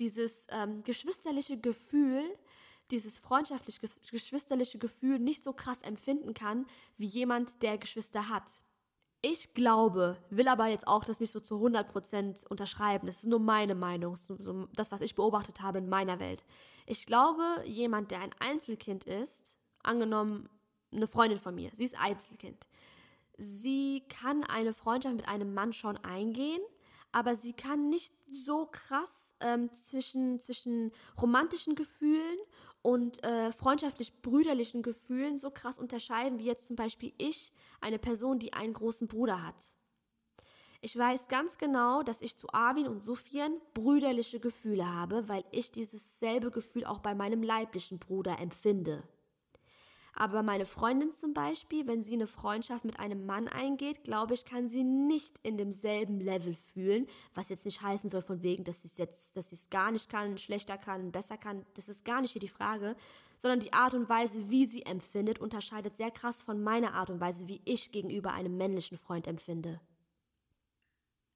dieses 0.00 0.48
ähm, 0.50 0.82
geschwisterliche 0.82 1.56
Gefühl 1.56 2.24
dieses 2.90 3.18
freundschaftlich 3.18 3.80
geschwisterliche 3.80 4.78
Gefühl 4.78 5.18
nicht 5.18 5.42
so 5.42 5.52
krass 5.52 5.82
empfinden 5.82 6.34
kann 6.34 6.66
wie 6.96 7.06
jemand, 7.06 7.62
der 7.62 7.78
Geschwister 7.78 8.28
hat. 8.28 8.44
Ich 9.22 9.54
glaube, 9.54 10.18
will 10.30 10.46
aber 10.46 10.66
jetzt 10.66 10.86
auch 10.86 11.04
das 11.04 11.18
nicht 11.18 11.32
so 11.32 11.40
zu 11.40 11.56
100% 11.56 12.46
unterschreiben. 12.46 13.06
Das 13.06 13.16
ist 13.16 13.26
nur 13.26 13.40
meine 13.40 13.74
Meinung, 13.74 14.14
so 14.14 14.68
das, 14.74 14.92
was 14.92 15.00
ich 15.00 15.14
beobachtet 15.14 15.62
habe 15.62 15.78
in 15.78 15.88
meiner 15.88 16.20
Welt. 16.20 16.44
Ich 16.86 17.06
glaube, 17.06 17.42
jemand, 17.64 18.12
der 18.12 18.20
ein 18.20 18.34
Einzelkind 18.38 19.04
ist, 19.04 19.58
angenommen 19.82 20.48
eine 20.92 21.08
Freundin 21.08 21.40
von 21.40 21.54
mir, 21.54 21.70
sie 21.72 21.84
ist 21.84 21.98
Einzelkind. 21.98 22.66
Sie 23.38 24.04
kann 24.08 24.44
eine 24.44 24.72
Freundschaft 24.72 25.16
mit 25.16 25.28
einem 25.28 25.52
Mann 25.52 25.72
schon 25.72 25.96
eingehen, 25.98 26.62
aber 27.12 27.34
sie 27.34 27.52
kann 27.52 27.88
nicht 27.88 28.14
so 28.30 28.66
krass 28.66 29.34
ähm, 29.40 29.72
zwischen, 29.72 30.40
zwischen 30.40 30.92
romantischen 31.20 31.74
Gefühlen 31.74 32.38
und 32.86 33.24
äh, 33.24 33.50
freundschaftlich-brüderlichen 33.50 34.80
Gefühlen 34.80 35.38
so 35.38 35.50
krass 35.50 35.80
unterscheiden, 35.80 36.38
wie 36.38 36.44
jetzt 36.44 36.68
zum 36.68 36.76
Beispiel 36.76 37.12
ich, 37.18 37.52
eine 37.80 37.98
Person, 37.98 38.38
die 38.38 38.52
einen 38.52 38.74
großen 38.74 39.08
Bruder 39.08 39.44
hat. 39.44 39.56
Ich 40.82 40.96
weiß 40.96 41.26
ganz 41.26 41.58
genau, 41.58 42.04
dass 42.04 42.22
ich 42.22 42.36
zu 42.36 42.46
Arvin 42.52 42.86
und 42.86 43.04
Sofian 43.04 43.60
brüderliche 43.74 44.38
Gefühle 44.38 44.86
habe, 44.86 45.28
weil 45.28 45.42
ich 45.50 45.72
dieses 45.72 46.20
selbe 46.20 46.52
Gefühl 46.52 46.84
auch 46.84 47.00
bei 47.00 47.12
meinem 47.12 47.42
leiblichen 47.42 47.98
Bruder 47.98 48.38
empfinde. 48.38 49.02
Aber 50.18 50.42
meine 50.42 50.64
Freundin 50.64 51.12
zum 51.12 51.34
Beispiel, 51.34 51.86
wenn 51.86 52.02
sie 52.02 52.14
eine 52.14 52.26
Freundschaft 52.26 52.86
mit 52.86 52.98
einem 52.98 53.26
Mann 53.26 53.48
eingeht, 53.48 54.02
glaube 54.02 54.32
ich, 54.32 54.46
kann 54.46 54.66
sie 54.66 54.82
nicht 54.82 55.38
in 55.42 55.58
demselben 55.58 56.20
Level 56.20 56.54
fühlen, 56.54 57.06
was 57.34 57.50
jetzt 57.50 57.66
nicht 57.66 57.82
heißen 57.82 58.08
soll 58.08 58.22
von 58.22 58.42
wegen, 58.42 58.64
dass 58.64 58.80
sie 58.80 58.88
es 58.88 58.96
jetzt, 58.96 59.36
dass 59.36 59.50
sie 59.50 59.56
es 59.56 59.68
gar 59.68 59.90
nicht 59.90 60.08
kann, 60.08 60.38
schlechter 60.38 60.78
kann, 60.78 61.12
besser 61.12 61.36
kann. 61.36 61.66
Das 61.74 61.90
ist 61.90 62.06
gar 62.06 62.22
nicht 62.22 62.32
hier 62.32 62.40
die 62.40 62.48
Frage, 62.48 62.96
sondern 63.36 63.60
die 63.60 63.74
Art 63.74 63.92
und 63.92 64.08
Weise, 64.08 64.48
wie 64.48 64.64
sie 64.64 64.86
empfindet, 64.86 65.38
unterscheidet 65.38 65.98
sehr 65.98 66.10
krass 66.10 66.40
von 66.40 66.64
meiner 66.64 66.94
Art 66.94 67.10
und 67.10 67.20
Weise, 67.20 67.46
wie 67.46 67.60
ich 67.66 67.92
gegenüber 67.92 68.32
einem 68.32 68.56
männlichen 68.56 68.96
Freund 68.96 69.26
empfinde. 69.26 69.82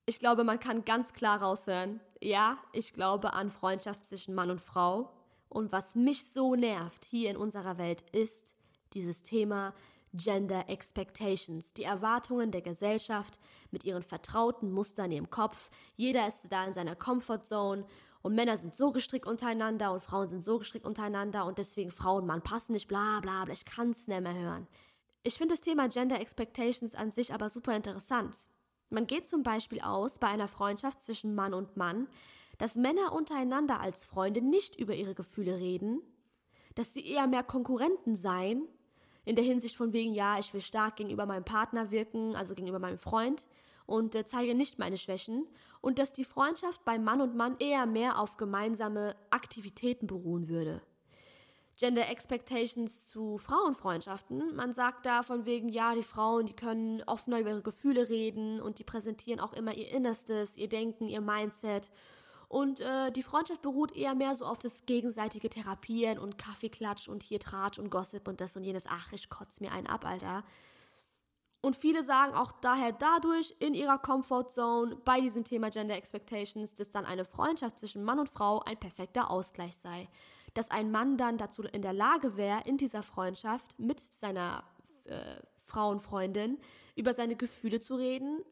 Ich 0.06 0.20
glaube, 0.20 0.42
man 0.42 0.58
kann 0.58 0.86
ganz 0.86 1.12
klar 1.12 1.42
raushören, 1.42 2.00
ja, 2.22 2.56
ich 2.72 2.94
glaube 2.94 3.34
an 3.34 3.50
Freundschaft 3.50 4.06
zwischen 4.06 4.34
Mann 4.34 4.50
und 4.50 4.62
Frau. 4.62 5.12
Und 5.50 5.70
was 5.70 5.94
mich 5.96 6.32
so 6.32 6.54
nervt 6.54 7.04
hier 7.04 7.30
in 7.30 7.36
unserer 7.36 7.76
Welt 7.76 8.04
ist, 8.12 8.54
dieses 8.94 9.22
Thema 9.22 9.74
Gender 10.12 10.68
Expectations, 10.68 11.72
die 11.72 11.84
Erwartungen 11.84 12.50
der 12.50 12.62
Gesellschaft 12.62 13.38
mit 13.70 13.84
ihren 13.84 14.02
vertrauten 14.02 14.72
Mustern 14.72 15.12
im 15.12 15.30
Kopf. 15.30 15.70
Jeder 15.96 16.26
ist 16.26 16.50
da 16.50 16.64
in 16.64 16.72
seiner 16.72 16.96
Comfort 16.96 17.44
Zone 17.44 17.86
und 18.22 18.34
Männer 18.34 18.56
sind 18.56 18.74
so 18.74 18.90
gestrickt 18.90 19.26
untereinander 19.26 19.92
und 19.92 20.02
Frauen 20.02 20.26
sind 20.26 20.42
so 20.42 20.58
gestrickt 20.58 20.84
untereinander 20.84 21.46
und 21.46 21.58
deswegen 21.58 21.92
Frau 21.92 22.16
und 22.16 22.26
Mann 22.26 22.42
passen 22.42 22.72
nicht, 22.72 22.88
bla 22.88 23.20
bla 23.20 23.44
bla, 23.44 23.54
ich 23.54 23.64
kann 23.64 23.90
es 23.90 24.08
nicht 24.08 24.20
mehr 24.20 24.34
hören. 24.34 24.66
Ich 25.22 25.38
finde 25.38 25.54
das 25.54 25.60
Thema 25.60 25.88
Gender 25.88 26.20
Expectations 26.20 26.94
an 26.94 27.10
sich 27.10 27.32
aber 27.32 27.48
super 27.48 27.76
interessant. 27.76 28.36
Man 28.88 29.06
geht 29.06 29.26
zum 29.26 29.44
Beispiel 29.44 29.80
aus 29.80 30.18
bei 30.18 30.26
einer 30.26 30.48
Freundschaft 30.48 31.02
zwischen 31.02 31.36
Mann 31.36 31.54
und 31.54 31.76
Mann, 31.76 32.08
dass 32.58 32.74
Männer 32.74 33.12
untereinander 33.12 33.80
als 33.80 34.04
Freunde 34.04 34.42
nicht 34.42 34.76
über 34.76 34.94
ihre 34.94 35.14
Gefühle 35.14 35.58
reden, 35.58 36.02
dass 36.74 36.92
sie 36.92 37.06
eher 37.06 37.26
mehr 37.26 37.44
Konkurrenten 37.44 38.16
seien 38.16 38.66
in 39.30 39.36
der 39.36 39.44
Hinsicht 39.44 39.76
von 39.76 39.92
wegen, 39.92 40.12
ja, 40.12 40.40
ich 40.40 40.52
will 40.52 40.60
stark 40.60 40.96
gegenüber 40.96 41.24
meinem 41.24 41.44
Partner 41.44 41.92
wirken, 41.92 42.34
also 42.34 42.56
gegenüber 42.56 42.80
meinem 42.80 42.98
Freund 42.98 43.46
und 43.86 44.16
äh, 44.16 44.24
zeige 44.24 44.56
nicht 44.56 44.80
meine 44.80 44.98
Schwächen 44.98 45.46
und 45.80 46.00
dass 46.00 46.12
die 46.12 46.24
Freundschaft 46.24 46.84
bei 46.84 46.98
Mann 46.98 47.20
und 47.20 47.36
Mann 47.36 47.54
eher 47.60 47.86
mehr 47.86 48.18
auf 48.18 48.36
gemeinsame 48.38 49.14
Aktivitäten 49.30 50.08
beruhen 50.08 50.48
würde. 50.48 50.82
Gender 51.78 52.08
Expectations 52.08 53.08
zu 53.08 53.38
Frauenfreundschaften. 53.38 54.56
Man 54.56 54.72
sagt 54.72 55.06
da 55.06 55.22
von 55.22 55.46
wegen, 55.46 55.68
ja, 55.68 55.94
die 55.94 56.02
Frauen, 56.02 56.46
die 56.46 56.52
können 56.52 57.00
offener 57.06 57.38
über 57.38 57.50
ihre 57.50 57.62
Gefühle 57.62 58.08
reden 58.08 58.60
und 58.60 58.80
die 58.80 58.84
präsentieren 58.84 59.38
auch 59.38 59.52
immer 59.52 59.74
ihr 59.74 59.92
Innerstes, 59.92 60.56
ihr 60.56 60.68
Denken, 60.68 61.06
ihr 61.06 61.20
Mindset 61.20 61.92
und 62.50 62.80
äh, 62.80 63.12
die 63.12 63.22
Freundschaft 63.22 63.62
beruht 63.62 63.96
eher 63.96 64.16
mehr 64.16 64.34
so 64.34 64.44
auf 64.44 64.58
das 64.58 64.84
gegenseitige 64.84 65.48
Therapieren 65.48 66.18
und 66.18 66.36
Kaffeeklatsch 66.36 67.08
und 67.08 67.22
hier 67.22 67.38
Tratsch 67.38 67.78
und 67.78 67.90
Gossip 67.90 68.26
und 68.26 68.40
das 68.40 68.56
und 68.56 68.64
jenes. 68.64 68.86
Ach, 68.88 69.12
ich 69.12 69.30
kotze 69.30 69.62
mir 69.62 69.70
einen 69.70 69.86
ab, 69.86 70.04
Alter. 70.04 70.42
Und 71.60 71.76
viele 71.76 72.02
sagen 72.02 72.34
auch 72.34 72.50
daher 72.60 72.90
dadurch 72.90 73.54
in 73.60 73.72
ihrer 73.72 73.98
Comfortzone 73.98 74.96
bei 74.96 75.20
diesem 75.20 75.44
Thema 75.44 75.70
Gender 75.70 75.94
Expectations, 75.94 76.74
dass 76.74 76.90
dann 76.90 77.06
eine 77.06 77.24
Freundschaft 77.24 77.78
zwischen 77.78 78.02
Mann 78.02 78.18
und 78.18 78.28
Frau 78.28 78.58
ein 78.64 78.80
perfekter 78.80 79.30
Ausgleich 79.30 79.76
sei. 79.76 80.08
Dass 80.54 80.72
ein 80.72 80.90
Mann 80.90 81.16
dann 81.18 81.38
dazu 81.38 81.62
in 81.62 81.82
der 81.82 81.92
Lage 81.92 82.36
wäre, 82.36 82.62
in 82.64 82.78
dieser 82.78 83.04
Freundschaft 83.04 83.78
mit 83.78 84.00
seiner 84.00 84.64
äh, 85.04 85.36
Frauenfreundin 85.66 86.58
über 86.96 87.14
seine 87.14 87.36
Gefühle 87.36 87.78
zu 87.78 87.94
reden, 87.94 88.42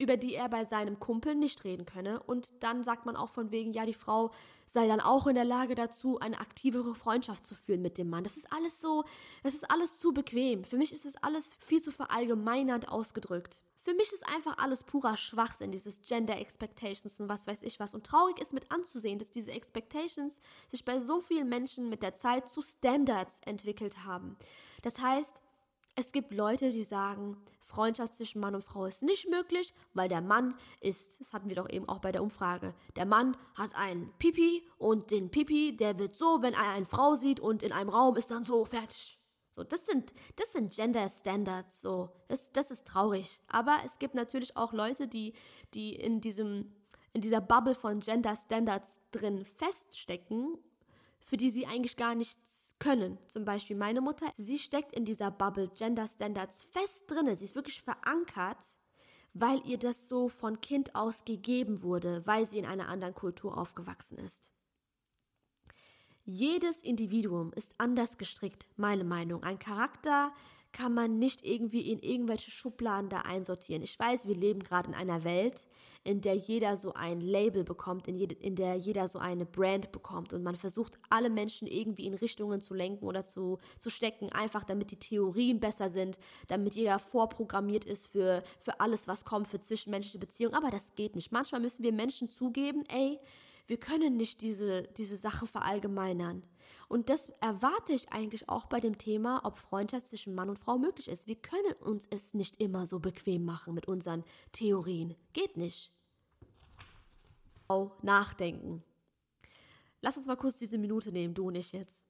über 0.00 0.16
die 0.16 0.34
er 0.34 0.48
bei 0.48 0.64
seinem 0.64 0.98
Kumpel 0.98 1.34
nicht 1.34 1.64
reden 1.64 1.84
könne. 1.84 2.22
Und 2.22 2.52
dann 2.60 2.82
sagt 2.82 3.04
man 3.04 3.16
auch 3.16 3.28
von 3.28 3.50
wegen, 3.50 3.72
ja, 3.72 3.84
die 3.84 3.94
Frau 3.94 4.30
sei 4.66 4.88
dann 4.88 5.00
auch 5.00 5.26
in 5.26 5.34
der 5.34 5.44
Lage 5.44 5.74
dazu, 5.74 6.18
eine 6.18 6.40
aktivere 6.40 6.94
Freundschaft 6.94 7.44
zu 7.44 7.54
führen 7.54 7.82
mit 7.82 7.98
dem 7.98 8.08
Mann. 8.08 8.24
Das 8.24 8.38
ist 8.38 8.50
alles 8.50 8.80
so, 8.80 9.04
das 9.42 9.54
ist 9.54 9.70
alles 9.70 10.00
zu 10.00 10.12
bequem. 10.12 10.64
Für 10.64 10.78
mich 10.78 10.92
ist 10.92 11.04
das 11.04 11.16
alles 11.22 11.52
viel 11.58 11.82
zu 11.82 11.92
verallgemeinernd 11.92 12.88
ausgedrückt. 12.88 13.62
Für 13.82 13.94
mich 13.94 14.12
ist 14.12 14.26
einfach 14.28 14.58
alles 14.58 14.84
purer 14.84 15.16
Schwachsinn, 15.16 15.72
dieses 15.72 16.02
Gender 16.02 16.38
Expectations 16.38 17.20
und 17.20 17.28
was 17.28 17.46
weiß 17.46 17.62
ich 17.62 17.78
was. 17.78 17.94
Und 17.94 18.04
traurig 18.06 18.38
ist 18.40 18.54
mit 18.54 18.70
anzusehen, 18.70 19.18
dass 19.18 19.30
diese 19.30 19.52
Expectations 19.52 20.40
sich 20.70 20.84
bei 20.84 20.98
so 21.00 21.20
vielen 21.20 21.48
Menschen 21.48 21.88
mit 21.90 22.02
der 22.02 22.14
Zeit 22.14 22.48
zu 22.48 22.62
Standards 22.62 23.40
entwickelt 23.44 24.04
haben. 24.04 24.36
Das 24.82 25.00
heißt, 25.00 25.42
Es 25.96 26.12
gibt 26.12 26.32
Leute, 26.32 26.70
die 26.70 26.84
sagen, 26.84 27.36
Freundschaft 27.62 28.14
zwischen 28.14 28.40
Mann 28.40 28.54
und 28.54 28.64
Frau 28.64 28.86
ist 28.86 29.02
nicht 29.02 29.28
möglich, 29.30 29.72
weil 29.94 30.08
der 30.08 30.20
Mann 30.20 30.54
ist, 30.80 31.20
das 31.20 31.32
hatten 31.32 31.48
wir 31.48 31.56
doch 31.56 31.70
eben 31.70 31.88
auch 31.88 32.00
bei 32.00 32.10
der 32.10 32.22
Umfrage, 32.22 32.74
der 32.96 33.06
Mann 33.06 33.36
hat 33.54 33.74
einen 33.76 34.12
Pipi 34.18 34.66
und 34.78 35.10
den 35.10 35.30
Pipi, 35.30 35.76
der 35.76 35.98
wird 35.98 36.16
so, 36.16 36.42
wenn 36.42 36.54
er 36.54 36.70
eine 36.70 36.86
Frau 36.86 37.14
sieht 37.14 37.38
und 37.38 37.62
in 37.62 37.72
einem 37.72 37.90
Raum 37.90 38.16
ist 38.16 38.30
dann 38.30 38.44
so 38.44 38.64
fertig. 38.64 39.18
So, 39.52 39.64
das 39.64 39.86
sind, 39.86 40.12
das 40.36 40.52
sind 40.52 40.72
Gender 40.72 41.08
Standards, 41.08 41.80
so. 41.80 42.10
Das, 42.28 42.52
das 42.52 42.70
ist 42.70 42.86
traurig. 42.86 43.40
Aber 43.48 43.78
es 43.84 43.98
gibt 43.98 44.14
natürlich 44.14 44.56
auch 44.56 44.72
Leute, 44.72 45.08
die, 45.08 45.34
die 45.74 45.94
in 45.96 46.20
diesem, 46.20 46.72
in 47.12 47.20
dieser 47.20 47.40
Bubble 47.40 47.74
von 47.74 47.98
Gender 47.98 48.36
Standards 48.36 49.00
drin 49.10 49.44
feststecken 49.44 50.56
für 51.20 51.36
die 51.36 51.50
sie 51.50 51.66
eigentlich 51.66 51.96
gar 51.96 52.14
nichts 52.14 52.74
können. 52.78 53.18
Zum 53.28 53.44
Beispiel 53.44 53.76
meine 53.76 54.00
Mutter, 54.00 54.26
sie 54.36 54.58
steckt 54.58 54.92
in 54.92 55.04
dieser 55.04 55.30
Bubble 55.30 55.68
Gender 55.68 56.06
Standards 56.08 56.62
fest 56.62 57.04
drinne. 57.08 57.36
Sie 57.36 57.44
ist 57.44 57.54
wirklich 57.54 57.80
verankert, 57.80 58.78
weil 59.32 59.60
ihr 59.66 59.78
das 59.78 60.08
so 60.08 60.28
von 60.28 60.60
Kind 60.60 60.94
aus 60.94 61.24
gegeben 61.24 61.82
wurde, 61.82 62.26
weil 62.26 62.46
sie 62.46 62.58
in 62.58 62.66
einer 62.66 62.88
anderen 62.88 63.14
Kultur 63.14 63.56
aufgewachsen 63.56 64.18
ist. 64.18 64.50
Jedes 66.24 66.80
Individuum 66.82 67.52
ist 67.54 67.74
anders 67.78 68.18
gestrickt, 68.18 68.68
meine 68.76 69.04
Meinung. 69.04 69.42
Ein 69.42 69.58
Charakter 69.58 70.32
kann 70.72 70.94
man 70.94 71.18
nicht 71.18 71.44
irgendwie 71.44 71.90
in 71.90 71.98
irgendwelche 71.98 72.50
Schubladen 72.50 73.08
da 73.08 73.22
einsortieren. 73.22 73.82
Ich 73.82 73.98
weiß, 73.98 74.26
wir 74.26 74.36
leben 74.36 74.60
gerade 74.60 74.88
in 74.88 74.94
einer 74.94 75.24
Welt, 75.24 75.66
in 76.04 76.20
der 76.20 76.34
jeder 76.34 76.76
so 76.76 76.94
ein 76.94 77.20
Label 77.20 77.64
bekommt, 77.64 78.08
in, 78.08 78.16
jede, 78.16 78.34
in 78.34 78.56
der 78.56 78.74
jeder 78.76 79.06
so 79.08 79.18
eine 79.18 79.44
Brand 79.44 79.92
bekommt 79.92 80.32
und 80.32 80.42
man 80.42 80.56
versucht, 80.56 80.98
alle 81.10 81.28
Menschen 81.28 81.66
irgendwie 81.66 82.06
in 82.06 82.14
Richtungen 82.14 82.60
zu 82.60 82.74
lenken 82.74 83.06
oder 83.06 83.26
zu, 83.26 83.58
zu 83.78 83.90
stecken, 83.90 84.30
einfach 84.30 84.64
damit 84.64 84.90
die 84.90 84.98
Theorien 84.98 85.60
besser 85.60 85.90
sind, 85.90 86.18
damit 86.48 86.74
jeder 86.74 86.98
vorprogrammiert 86.98 87.84
ist 87.84 88.06
für, 88.06 88.42
für 88.58 88.80
alles, 88.80 89.08
was 89.08 89.24
kommt, 89.24 89.48
für 89.48 89.60
zwischenmenschliche 89.60 90.18
Beziehungen. 90.18 90.54
Aber 90.54 90.70
das 90.70 90.94
geht 90.94 91.16
nicht. 91.16 91.32
Manchmal 91.32 91.60
müssen 91.60 91.82
wir 91.82 91.92
Menschen 91.92 92.30
zugeben, 92.30 92.84
ey, 92.88 93.18
wir 93.70 93.78
können 93.78 94.16
nicht 94.16 94.40
diese, 94.40 94.82
diese 94.96 95.16
Sachen 95.16 95.46
verallgemeinern. 95.46 96.42
Und 96.88 97.08
das 97.08 97.28
erwarte 97.40 97.92
ich 97.92 98.12
eigentlich 98.12 98.48
auch 98.48 98.66
bei 98.66 98.80
dem 98.80 98.98
Thema, 98.98 99.42
ob 99.44 99.58
Freundschaft 99.58 100.08
zwischen 100.08 100.34
Mann 100.34 100.50
und 100.50 100.58
Frau 100.58 100.76
möglich 100.76 101.06
ist. 101.06 101.28
Wir 101.28 101.36
können 101.36 101.74
uns 101.78 102.08
es 102.10 102.34
nicht 102.34 102.60
immer 102.60 102.84
so 102.84 102.98
bequem 102.98 103.44
machen 103.44 103.72
mit 103.74 103.86
unseren 103.86 104.24
Theorien. 104.50 105.14
Geht 105.32 105.56
nicht. 105.56 105.92
Nachdenken. 108.02 108.82
Lass 110.00 110.16
uns 110.16 110.26
mal 110.26 110.34
kurz 110.34 110.58
diese 110.58 110.76
Minute 110.76 111.12
nehmen, 111.12 111.34
du 111.34 111.46
und 111.46 111.54
ich 111.54 111.70
jetzt. 111.70 112.04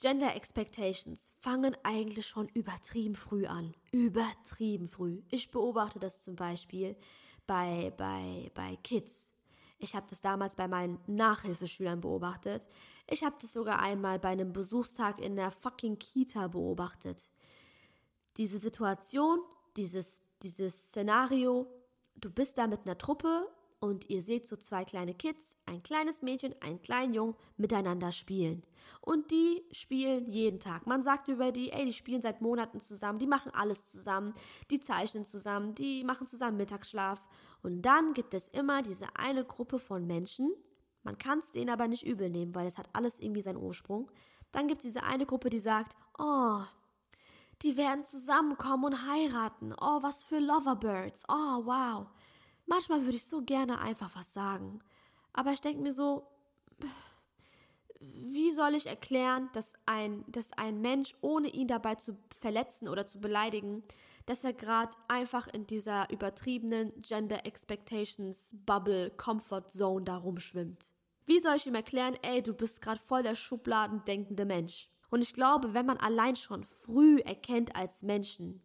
Gender 0.00 0.34
Expectations 0.34 1.30
fangen 1.38 1.76
eigentlich 1.84 2.26
schon 2.26 2.48
übertrieben 2.48 3.14
früh 3.14 3.46
an. 3.46 3.76
Übertrieben 3.92 4.88
früh. 4.88 5.22
Ich 5.30 5.52
beobachte 5.52 6.00
das 6.00 6.18
zum 6.18 6.34
Beispiel 6.34 6.96
bei, 7.46 7.92
bei, 7.96 8.50
bei 8.54 8.74
Kids. 8.82 9.31
Ich 9.82 9.96
habe 9.96 10.06
das 10.08 10.20
damals 10.20 10.54
bei 10.54 10.68
meinen 10.68 11.00
Nachhilfeschülern 11.08 12.00
beobachtet. 12.00 12.68
Ich 13.10 13.24
habe 13.24 13.34
das 13.40 13.52
sogar 13.52 13.80
einmal 13.80 14.20
bei 14.20 14.28
einem 14.28 14.52
Besuchstag 14.52 15.20
in 15.20 15.34
der 15.34 15.50
fucking 15.50 15.98
Kita 15.98 16.46
beobachtet. 16.46 17.28
Diese 18.36 18.60
Situation, 18.60 19.40
dieses, 19.76 20.22
dieses 20.40 20.86
Szenario, 20.86 21.66
du 22.14 22.30
bist 22.30 22.58
da 22.58 22.68
mit 22.68 22.86
einer 22.86 22.96
Truppe 22.96 23.48
und 23.80 24.08
ihr 24.08 24.22
seht 24.22 24.46
so 24.46 24.54
zwei 24.54 24.84
kleine 24.84 25.14
Kids, 25.14 25.56
ein 25.66 25.82
kleines 25.82 26.22
Mädchen, 26.22 26.54
einen 26.60 26.80
kleinen 26.80 27.12
Jungen 27.12 27.34
miteinander 27.56 28.12
spielen. 28.12 28.62
Und 29.00 29.32
die 29.32 29.64
spielen 29.72 30.30
jeden 30.30 30.60
Tag. 30.60 30.86
Man 30.86 31.02
sagt 31.02 31.26
über 31.26 31.50
die, 31.50 31.72
ey, 31.72 31.86
die 31.86 31.92
spielen 31.92 32.20
seit 32.20 32.40
Monaten 32.40 32.78
zusammen, 32.78 33.18
die 33.18 33.26
machen 33.26 33.50
alles 33.52 33.88
zusammen, 33.88 34.34
die 34.70 34.78
zeichnen 34.78 35.26
zusammen, 35.26 35.74
die 35.74 36.04
machen 36.04 36.28
zusammen 36.28 36.56
Mittagsschlaf. 36.56 37.26
Und 37.62 37.82
dann 37.82 38.14
gibt 38.14 38.34
es 38.34 38.48
immer 38.48 38.82
diese 38.82 39.06
eine 39.16 39.44
Gruppe 39.44 39.78
von 39.78 40.06
Menschen, 40.06 40.52
man 41.02 41.18
kann 41.18 41.40
es 41.40 41.50
denen 41.50 41.70
aber 41.70 41.88
nicht 41.88 42.06
übel 42.06 42.30
nehmen, 42.30 42.54
weil 42.54 42.66
es 42.66 42.78
hat 42.78 42.88
alles 42.92 43.18
irgendwie 43.18 43.42
seinen 43.42 43.62
Ursprung. 43.62 44.10
Dann 44.52 44.68
gibt 44.68 44.78
es 44.78 44.84
diese 44.84 45.02
eine 45.02 45.26
Gruppe, 45.26 45.50
die 45.50 45.58
sagt, 45.58 45.96
oh, 46.18 46.60
die 47.62 47.76
werden 47.76 48.04
zusammenkommen 48.04 48.84
und 48.84 49.06
heiraten. 49.08 49.72
Oh, 49.80 50.02
was 50.02 50.22
für 50.22 50.38
Loverbirds. 50.38 51.24
Oh, 51.28 51.64
wow. 51.64 52.06
Manchmal 52.66 53.02
würde 53.02 53.16
ich 53.16 53.24
so 53.24 53.42
gerne 53.42 53.80
einfach 53.80 54.14
was 54.14 54.32
sagen. 54.32 54.80
Aber 55.32 55.52
ich 55.52 55.60
denke 55.60 55.82
mir 55.82 55.92
so, 55.92 56.26
wie 58.00 58.50
soll 58.52 58.74
ich 58.74 58.86
erklären, 58.86 59.48
dass 59.52 59.74
ein, 59.86 60.24
dass 60.28 60.52
ein 60.52 60.80
Mensch, 60.80 61.14
ohne 61.20 61.48
ihn 61.48 61.68
dabei 61.68 61.94
zu 61.96 62.16
verletzen 62.38 62.88
oder 62.88 63.06
zu 63.06 63.20
beleidigen, 63.20 63.82
dass 64.32 64.44
er 64.44 64.54
gerade 64.54 64.96
einfach 65.08 65.46
in 65.48 65.66
dieser 65.66 66.08
übertriebenen 66.10 66.90
Gender 67.02 67.44
Expectations 67.44 68.56
Bubble 68.64 69.10
Comfort 69.10 69.68
Zone 69.68 70.06
da 70.06 70.16
rumschwimmt. 70.16 70.90
Wie 71.26 71.38
soll 71.38 71.56
ich 71.56 71.66
ihm 71.66 71.74
erklären, 71.74 72.16
ey, 72.22 72.42
du 72.42 72.54
bist 72.54 72.80
gerade 72.80 72.98
voll 72.98 73.22
der 73.22 73.34
Schubladen 73.34 74.02
denkende 74.06 74.46
Mensch? 74.46 74.88
Und 75.10 75.20
ich 75.20 75.34
glaube, 75.34 75.74
wenn 75.74 75.84
man 75.84 75.98
allein 75.98 76.36
schon 76.36 76.64
früh 76.64 77.18
erkennt 77.18 77.76
als 77.76 78.02
Menschen, 78.02 78.62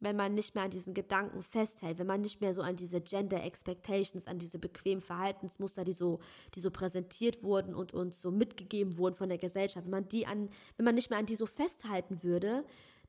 wenn 0.00 0.16
man 0.16 0.32
nicht 0.32 0.54
mehr 0.54 0.64
an 0.64 0.70
diesen 0.70 0.94
Gedanken 0.94 1.42
festhält, 1.42 1.98
wenn 1.98 2.06
man 2.06 2.22
nicht 2.22 2.40
mehr 2.40 2.54
so 2.54 2.62
an 2.62 2.76
diese 2.76 3.02
Gender 3.02 3.44
Expectations, 3.44 4.26
an 4.26 4.38
diese 4.38 4.58
bequemen 4.58 5.02
Verhaltensmuster, 5.02 5.84
die 5.84 5.92
so, 5.92 6.20
die 6.54 6.60
so 6.60 6.70
präsentiert 6.70 7.42
wurden 7.42 7.74
und 7.74 7.92
uns 7.92 8.22
so 8.22 8.30
mitgegeben 8.30 8.96
wurden 8.96 9.14
von 9.14 9.28
der 9.28 9.36
Gesellschaft, 9.36 9.84
wenn 9.84 9.90
man 9.90 10.08
die 10.08 10.26
an, 10.26 10.48
wenn 10.78 10.86
man 10.86 10.94
nicht 10.94 11.10
mehr 11.10 11.18
an 11.18 11.26
die 11.26 11.36
so 11.36 11.44
festhalten 11.44 12.22
würde, 12.22 12.64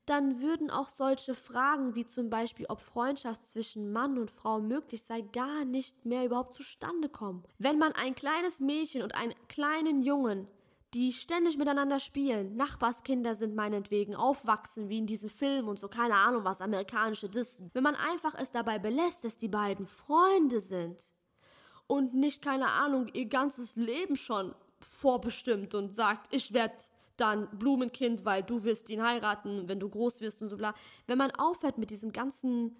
dann 0.06 0.42
würden 0.42 0.70
auch 0.70 0.90
solche 0.90 1.34
Fragen 1.34 1.96
wie 1.96 2.06
zum 2.06 2.30
Beispiel, 2.30 2.66
ob 2.68 2.82
Freundschaft 2.82 3.46
zwischen 3.46 3.92
Mann 3.92 4.18
und 4.18 4.32
Frau 4.32 4.60
möglich 4.60 5.04
sei, 5.04 5.22
gar 5.22 5.66
nicht 5.66 6.06
mehr 6.06 6.26
überhaupt 6.26 6.56
zustande 6.56 7.10
kommen. 7.10 7.44
Wenn 7.58 7.78
man 7.78 7.94
ein 7.94 8.16
kleines 8.16 8.60
Mädchen 8.60 9.02
und 9.02 9.16
einen 9.16 9.34
kleinen 9.48 10.02
Jungen, 10.02 10.48
die 10.94 11.12
ständig 11.12 11.58
miteinander 11.58 12.00
spielen, 12.00 12.56
Nachbarskinder 12.56 13.34
sind 13.34 13.56
meinetwegen, 13.56 14.16
aufwachsen 14.16 14.90
wie 14.90 15.00
in 15.00 15.08
diesen 15.08 15.30
Filmen 15.30 15.68
und 15.70 15.80
so, 15.80 15.88
keine 15.88 16.16
Ahnung 16.16 16.44
was, 16.44 16.62
amerikanische 16.62 17.30
Dissen. 17.30 17.72
Wenn 17.74 17.84
man 17.84 17.96
einfach 17.96 18.36
es 18.36 18.52
dabei 18.52 18.80
belässt, 18.80 19.24
dass 19.24 19.38
die 19.38 19.48
beiden 19.48 19.88
Freunde 19.88 20.60
sind 20.60 21.10
und 21.88 22.14
nicht, 22.14 22.44
keine 22.44 22.70
Ahnung, 22.70 23.08
ihr 23.14 23.26
ganzes 23.26 23.76
Leben 23.76 24.16
schon 24.16 24.54
vorbestimmt 24.80 25.74
und 25.74 25.96
sagt, 25.96 26.28
ich 26.32 26.54
werde 26.54 26.76
dann 27.18 27.48
Blumenkind, 27.58 28.26
weil 28.26 28.44
du 28.44 28.64
wirst 28.64 28.90
ihn 28.90 29.04
heiraten, 29.04 29.68
wenn 29.68 29.80
du 29.80 29.90
groß 29.90 30.22
wirst 30.22 30.42
und 30.42 30.50
so 30.50 30.58
bla. 30.58 30.74
Wenn 31.08 31.18
man 31.18 31.32
aufhört 31.32 31.78
mit 31.78 31.90
diesem 31.90 32.12
ganzen, 32.12 32.76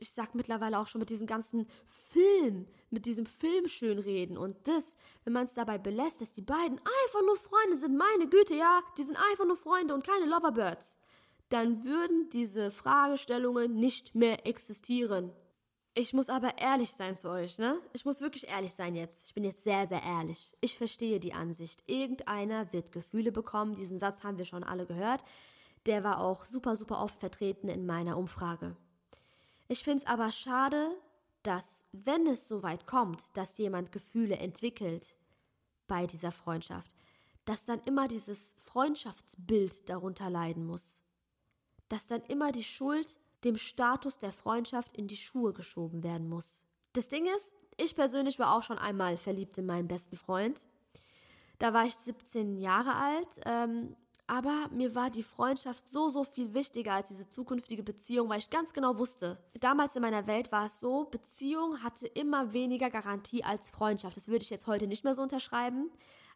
ich 0.00 0.12
sag 0.12 0.34
mittlerweile 0.34 0.78
auch 0.78 0.86
schon 0.86 1.00
mit 1.00 1.10
diesem 1.10 1.26
ganzen 1.26 1.66
Film, 1.86 2.66
mit 2.90 3.06
diesem 3.06 3.26
Film 3.26 3.68
schönreden 3.68 4.36
und 4.36 4.56
das, 4.66 4.96
wenn 5.24 5.32
man 5.32 5.44
es 5.44 5.54
dabei 5.54 5.78
belässt, 5.78 6.20
dass 6.20 6.30
die 6.30 6.42
beiden 6.42 6.78
einfach 6.78 7.22
nur 7.26 7.36
Freunde 7.36 7.76
sind, 7.76 7.96
meine 7.96 8.28
Güte, 8.28 8.54
ja, 8.54 8.80
die 8.96 9.02
sind 9.02 9.16
einfach 9.30 9.44
nur 9.44 9.56
Freunde 9.56 9.94
und 9.94 10.06
keine 10.06 10.26
Loverbirds, 10.26 10.98
dann 11.48 11.84
würden 11.84 12.30
diese 12.30 12.70
Fragestellungen 12.70 13.74
nicht 13.74 14.14
mehr 14.14 14.46
existieren. 14.46 15.32
Ich 15.94 16.14
muss 16.14 16.30
aber 16.30 16.56
ehrlich 16.56 16.90
sein 16.92 17.16
zu 17.16 17.28
euch, 17.28 17.58
ne? 17.58 17.78
Ich 17.92 18.06
muss 18.06 18.22
wirklich 18.22 18.48
ehrlich 18.48 18.72
sein 18.72 18.94
jetzt. 18.94 19.28
Ich 19.28 19.34
bin 19.34 19.44
jetzt 19.44 19.62
sehr, 19.62 19.86
sehr 19.86 20.02
ehrlich. 20.02 20.56
Ich 20.62 20.78
verstehe 20.78 21.20
die 21.20 21.34
Ansicht. 21.34 21.82
Irgendeiner 21.86 22.72
wird 22.72 22.92
Gefühle 22.92 23.30
bekommen. 23.30 23.74
Diesen 23.74 23.98
Satz 23.98 24.24
haben 24.24 24.38
wir 24.38 24.46
schon 24.46 24.64
alle 24.64 24.86
gehört. 24.86 25.22
Der 25.84 26.02
war 26.02 26.20
auch 26.20 26.46
super, 26.46 26.76
super 26.76 27.02
oft 27.02 27.18
vertreten 27.18 27.68
in 27.68 27.84
meiner 27.84 28.16
Umfrage. 28.16 28.74
Ich 29.68 29.84
finde 29.84 29.98
es 29.98 30.06
aber 30.06 30.32
schade, 30.32 30.96
dass, 31.42 31.84
wenn 31.92 32.26
es 32.26 32.48
so 32.48 32.62
weit 32.62 32.86
kommt, 32.86 33.36
dass 33.36 33.58
jemand 33.58 33.92
Gefühle 33.92 34.38
entwickelt 34.38 35.14
bei 35.88 36.06
dieser 36.06 36.32
Freundschaft, 36.32 36.96
dass 37.44 37.66
dann 37.66 37.80
immer 37.80 38.08
dieses 38.08 38.54
Freundschaftsbild 38.58 39.90
darunter 39.90 40.30
leiden 40.30 40.64
muss. 40.64 41.02
Dass 41.90 42.06
dann 42.06 42.22
immer 42.22 42.50
die 42.50 42.64
Schuld 42.64 43.18
dem 43.44 43.56
Status 43.56 44.18
der 44.18 44.32
Freundschaft 44.32 44.96
in 44.96 45.08
die 45.08 45.16
Schuhe 45.16 45.52
geschoben 45.52 46.02
werden 46.02 46.28
muss. 46.28 46.64
Das 46.92 47.08
Ding 47.08 47.26
ist, 47.36 47.54
ich 47.76 47.94
persönlich 47.94 48.38
war 48.38 48.54
auch 48.54 48.62
schon 48.62 48.78
einmal 48.78 49.16
verliebt 49.16 49.58
in 49.58 49.66
meinen 49.66 49.88
besten 49.88 50.16
Freund. 50.16 50.64
Da 51.58 51.72
war 51.72 51.84
ich 51.84 51.94
17 51.94 52.56
Jahre 52.56 52.94
alt, 52.94 53.28
ähm, 53.46 53.96
aber 54.26 54.68
mir 54.72 54.94
war 54.94 55.10
die 55.10 55.22
Freundschaft 55.22 55.88
so, 55.90 56.08
so 56.08 56.24
viel 56.24 56.54
wichtiger 56.54 56.94
als 56.94 57.08
diese 57.08 57.28
zukünftige 57.28 57.82
Beziehung, 57.82 58.28
weil 58.28 58.38
ich 58.38 58.50
ganz 58.50 58.72
genau 58.72 58.98
wusste, 58.98 59.38
damals 59.60 59.94
in 59.96 60.02
meiner 60.02 60.26
Welt 60.26 60.52
war 60.52 60.66
es 60.66 60.80
so, 60.80 61.04
Beziehung 61.04 61.82
hatte 61.82 62.06
immer 62.06 62.52
weniger 62.52 62.90
Garantie 62.90 63.44
als 63.44 63.68
Freundschaft. 63.68 64.16
Das 64.16 64.28
würde 64.28 64.42
ich 64.42 64.50
jetzt 64.50 64.66
heute 64.66 64.86
nicht 64.86 65.04
mehr 65.04 65.14
so 65.14 65.22
unterschreiben. 65.22 65.90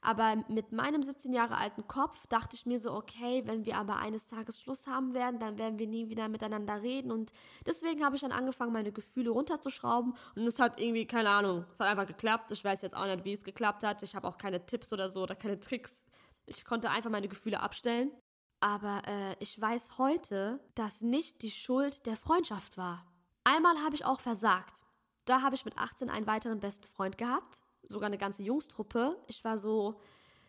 Aber 0.06 0.36
mit 0.46 0.70
meinem 0.70 1.02
17 1.02 1.32
Jahre 1.32 1.56
alten 1.56 1.88
Kopf 1.88 2.28
dachte 2.28 2.54
ich 2.54 2.64
mir 2.64 2.78
so, 2.78 2.94
okay, 2.94 3.42
wenn 3.44 3.66
wir 3.66 3.76
aber 3.76 3.96
eines 3.96 4.28
Tages 4.28 4.60
Schluss 4.60 4.86
haben 4.86 5.14
werden, 5.14 5.40
dann 5.40 5.58
werden 5.58 5.80
wir 5.80 5.88
nie 5.88 6.08
wieder 6.08 6.28
miteinander 6.28 6.80
reden. 6.80 7.10
Und 7.10 7.32
deswegen 7.66 8.04
habe 8.04 8.14
ich 8.14 8.22
dann 8.22 8.30
angefangen, 8.30 8.72
meine 8.72 8.92
Gefühle 8.92 9.30
runterzuschrauben. 9.30 10.14
Und 10.36 10.46
es 10.46 10.60
hat 10.60 10.80
irgendwie, 10.80 11.08
keine 11.08 11.30
Ahnung, 11.30 11.64
es 11.74 11.80
hat 11.80 11.88
einfach 11.88 12.06
geklappt. 12.06 12.52
Ich 12.52 12.62
weiß 12.62 12.82
jetzt 12.82 12.96
auch 12.96 13.04
nicht, 13.06 13.24
wie 13.24 13.32
es 13.32 13.42
geklappt 13.42 13.82
hat. 13.82 14.00
Ich 14.04 14.14
habe 14.14 14.28
auch 14.28 14.38
keine 14.38 14.64
Tipps 14.64 14.92
oder 14.92 15.10
so 15.10 15.24
oder 15.24 15.34
keine 15.34 15.58
Tricks. 15.58 16.04
Ich 16.46 16.64
konnte 16.64 16.88
einfach 16.88 17.10
meine 17.10 17.26
Gefühle 17.26 17.58
abstellen. 17.58 18.12
Aber 18.60 19.02
äh, 19.08 19.34
ich 19.40 19.60
weiß 19.60 19.98
heute, 19.98 20.60
dass 20.76 21.00
nicht 21.00 21.42
die 21.42 21.50
Schuld 21.50 22.06
der 22.06 22.16
Freundschaft 22.16 22.76
war. 22.76 23.04
Einmal 23.42 23.76
habe 23.82 23.96
ich 23.96 24.04
auch 24.04 24.20
versagt. 24.20 24.84
Da 25.24 25.42
habe 25.42 25.56
ich 25.56 25.64
mit 25.64 25.76
18 25.76 26.10
einen 26.10 26.28
weiteren 26.28 26.60
besten 26.60 26.86
Freund 26.86 27.18
gehabt, 27.18 27.60
sogar 27.88 28.06
eine 28.06 28.18
ganze 28.18 28.42
Jungstruppe. 28.42 29.16
Ich 29.26 29.44
war 29.44 29.58
so 29.58 30.00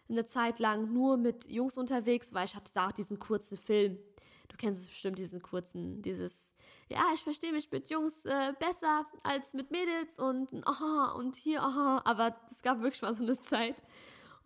eine 0.09 0.25
Zeit 0.25 0.59
lang 0.59 0.93
nur 0.93 1.17
mit 1.17 1.49
Jungs 1.49 1.77
unterwegs, 1.77 2.33
weil 2.33 2.45
ich 2.45 2.55
hatte 2.55 2.71
da 2.73 2.87
auch 2.87 2.91
diesen 2.91 3.19
kurzen 3.19 3.57
Film. 3.57 3.97
Du 4.47 4.55
kennst 4.55 4.83
es 4.83 4.89
bestimmt, 4.89 5.19
diesen 5.19 5.41
kurzen, 5.41 6.01
dieses, 6.01 6.53
ja, 6.89 7.03
ich 7.13 7.23
verstehe 7.23 7.51
mich 7.51 7.69
mit 7.71 7.89
Jungs 7.89 8.25
äh, 8.25 8.53
besser 8.59 9.05
als 9.23 9.53
mit 9.53 9.71
Mädels 9.71 10.17
und 10.19 10.49
aha 10.65 11.11
und 11.11 11.35
hier 11.35 11.61
aha, 11.61 12.01
aber 12.05 12.35
es 12.49 12.61
gab 12.61 12.81
wirklich 12.81 13.01
mal 13.01 13.13
so 13.13 13.23
eine 13.23 13.37
Zeit, 13.39 13.83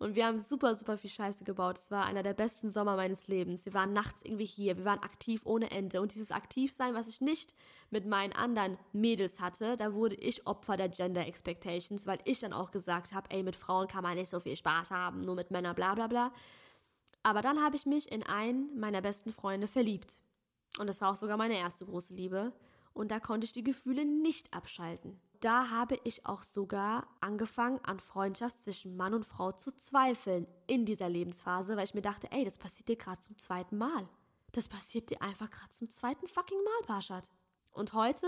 und 0.02 0.16
wir 0.16 0.26
haben 0.26 0.40
super, 0.40 0.74
super 0.74 0.98
viel 0.98 1.10
Scheiße 1.10 1.44
gebaut. 1.44 1.78
Es 1.78 1.92
war 1.92 2.04
einer 2.06 2.24
der 2.24 2.34
besten 2.34 2.72
Sommer 2.72 2.96
meines 2.96 3.28
Lebens. 3.28 3.64
Wir 3.64 3.72
waren 3.72 3.92
nachts 3.92 4.24
irgendwie 4.24 4.44
hier. 4.44 4.76
Wir 4.76 4.84
waren 4.84 4.98
aktiv 4.98 5.42
ohne 5.44 5.70
Ende. 5.70 6.00
Und 6.00 6.12
dieses 6.12 6.32
Aktivsein, 6.32 6.94
was 6.94 7.06
ich 7.06 7.20
nicht 7.20 7.54
mit 7.90 8.04
meinen 8.04 8.32
anderen 8.32 8.78
Mädels 8.92 9.38
hatte, 9.40 9.76
da 9.76 9.94
wurde 9.94 10.16
ich 10.16 10.44
Opfer 10.44 10.76
der 10.76 10.88
Gender 10.88 11.24
Expectations, 11.24 12.06
weil 12.08 12.18
ich 12.24 12.40
dann 12.40 12.52
auch 12.52 12.72
gesagt 12.72 13.14
habe, 13.14 13.30
ey, 13.30 13.44
mit 13.44 13.54
Frauen 13.54 13.86
kann 13.86 14.02
man 14.02 14.16
nicht 14.16 14.28
so 14.28 14.40
viel 14.40 14.56
Spaß 14.56 14.90
haben, 14.90 15.24
nur 15.24 15.36
mit 15.36 15.52
Männern, 15.52 15.76
bla 15.76 15.94
bla 15.94 16.08
bla. 16.08 16.32
Aber 17.22 17.40
dann 17.40 17.62
habe 17.62 17.76
ich 17.76 17.86
mich 17.86 18.10
in 18.10 18.24
einen 18.24 18.76
meiner 18.76 19.02
besten 19.02 19.30
Freunde 19.30 19.68
verliebt. 19.68 20.18
Und 20.78 20.88
das 20.88 21.00
war 21.00 21.12
auch 21.12 21.16
sogar 21.16 21.36
meine 21.36 21.56
erste 21.56 21.86
große 21.86 22.14
Liebe. 22.14 22.52
Und 22.92 23.12
da 23.12 23.20
konnte 23.20 23.44
ich 23.44 23.52
die 23.52 23.62
Gefühle 23.62 24.04
nicht 24.04 24.52
abschalten 24.52 25.20
da 25.42 25.70
habe 25.70 25.98
ich 26.04 26.24
auch 26.24 26.44
sogar 26.44 27.08
angefangen, 27.20 27.80
an 27.82 27.98
Freundschaft 27.98 28.60
zwischen 28.60 28.96
Mann 28.96 29.12
und 29.12 29.26
Frau 29.26 29.50
zu 29.50 29.76
zweifeln 29.76 30.46
in 30.68 30.86
dieser 30.86 31.08
Lebensphase, 31.08 31.76
weil 31.76 31.84
ich 31.84 31.94
mir 31.94 32.02
dachte, 32.02 32.28
ey, 32.30 32.44
das 32.44 32.58
passiert 32.58 32.88
dir 32.88 32.96
gerade 32.96 33.20
zum 33.20 33.36
zweiten 33.38 33.76
Mal. 33.76 34.08
Das 34.52 34.68
passiert 34.68 35.10
dir 35.10 35.20
einfach 35.20 35.50
gerade 35.50 35.70
zum 35.70 35.90
zweiten 35.90 36.28
fucking 36.28 36.62
Mal, 36.62 36.86
Parshad. 36.86 37.28
Und 37.72 37.92
heute 37.92 38.26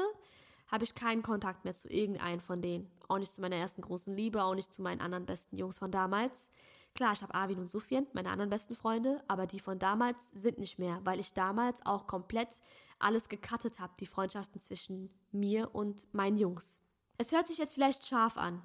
habe 0.66 0.83
ich 0.83 0.94
keinen 0.94 1.22
Kontakt 1.22 1.64
mehr 1.64 1.74
zu 1.74 1.88
irgendeinem 1.88 2.40
von 2.40 2.61
denen. 2.61 2.90
Auch 3.09 3.18
nicht 3.18 3.33
zu 3.33 3.40
meiner 3.40 3.57
ersten 3.57 3.83
großen 3.83 4.12
Liebe, 4.12 4.42
auch 4.42 4.55
nicht 4.55 4.72
zu 4.72 4.83
meinen 4.83 5.00
anderen 5.00 5.27
besten 5.27 5.57
Jungs 5.57 5.79
von 5.79 5.92
damals. 5.92 6.50
Klar, 6.94 7.12
ich 7.12 7.22
habe 7.22 7.35
Arvin 7.35 7.59
und 7.59 7.68
Sufjan, 7.68 8.07
meine 8.12 8.31
anderen 8.31 8.50
besten 8.50 8.74
Freunde, 8.74 9.22
aber 9.29 9.46
die 9.46 9.61
von 9.61 9.79
damals 9.79 10.33
sind 10.33 10.59
nicht 10.59 10.79
mehr, 10.79 11.00
weil 11.05 11.20
ich 11.20 11.33
damals 11.33 11.85
auch 11.87 12.07
komplett 12.07 12.61
alles 12.98 13.29
gecuttet 13.29 13.79
habe, 13.79 13.92
die 14.00 14.07
Freundschaften 14.07 14.61
zwischen 14.61 15.11
mir 15.31 15.74
und 15.74 16.12
meinen 16.12 16.38
Jungs. 16.38 16.84
Es 17.16 17.31
hört 17.31 17.46
sich 17.46 17.59
jetzt 17.59 17.74
vielleicht 17.74 18.07
scharf 18.07 18.37
an. 18.37 18.62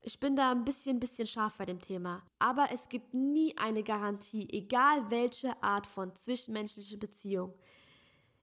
Ich 0.00 0.20
bin 0.20 0.36
da 0.36 0.52
ein 0.52 0.64
bisschen, 0.64 1.00
bisschen 1.00 1.26
scharf 1.26 1.56
bei 1.58 1.64
dem 1.64 1.80
Thema. 1.80 2.22
Aber 2.38 2.68
es 2.72 2.88
gibt 2.88 3.12
nie 3.12 3.56
eine 3.58 3.82
Garantie, 3.82 4.48
egal 4.50 5.10
welche 5.10 5.60
Art 5.62 5.86
von 5.86 6.14
zwischenmenschlicher 6.14 6.96
Beziehung. 6.96 7.54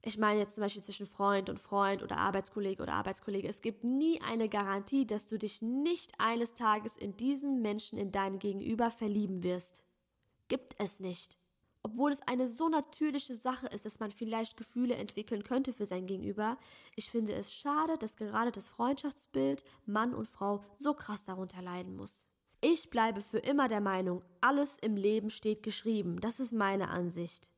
Ich 0.02 0.18
meine 0.18 0.40
jetzt 0.40 0.56
zum 0.56 0.62
Beispiel 0.62 0.84
zwischen 0.84 1.08
Freund 1.08 1.50
und 1.50 1.60
Freund 1.60 2.04
oder 2.04 2.18
Arbeitskollege 2.18 2.84
oder 2.84 2.94
Arbeitskollege. 2.94 3.48
Es 3.48 3.62
gibt 3.62 3.84
nie 3.84 4.22
eine 4.22 4.50
Garantie, 4.50 5.08
dass 5.08 5.26
du 5.26 5.38
dich 5.38 5.62
nicht 5.62 6.20
eines 6.20 6.54
Tages 6.54 6.98
in 6.98 7.16
diesen 7.16 7.62
Menschen, 7.62 7.98
in 7.98 8.12
deinen 8.12 8.38
Gegenüber 8.38 8.92
verlieben 8.92 9.42
wirst. 9.42 9.84
Gibt 10.50 10.76
es 10.78 11.00
nicht 11.00 11.40
obwohl 11.86 12.12
es 12.12 12.24
eine 12.24 12.50
so 12.50 12.68
natürliche 12.68 13.36
Sache 13.36 13.68
ist, 13.68 13.86
dass 13.86 14.00
man 14.00 14.12
vielleicht 14.12 14.58
Gefühle 14.58 14.96
entwickeln 14.96 15.44
könnte 15.44 15.72
für 15.72 15.86
sein 15.86 16.08
Gegenüber, 16.08 16.58
ich 16.96 17.12
finde 17.12 17.34
es 17.34 17.54
schade, 17.54 17.96
dass 18.00 18.18
gerade 18.18 18.52
das 18.52 18.70
Freundschaftsbild 18.70 19.64
Mann 19.86 20.16
und 20.16 20.28
Frau 20.28 20.64
so 20.74 20.96
krass 20.96 21.24
darunter 21.26 21.62
leiden 21.62 21.96
muss. 21.96 22.28
Ich 22.60 22.90
bleibe 22.90 23.22
für 23.22 23.38
immer 23.38 23.68
der 23.68 23.82
Meinung, 23.82 24.24
alles 24.42 24.80
im 24.80 24.98
Leben 24.98 25.30
steht 25.30 25.62
geschrieben. 25.62 26.20
Das 26.20 26.40
ist 26.40 26.54
meine 26.54 26.90
Ansicht. 26.90 27.52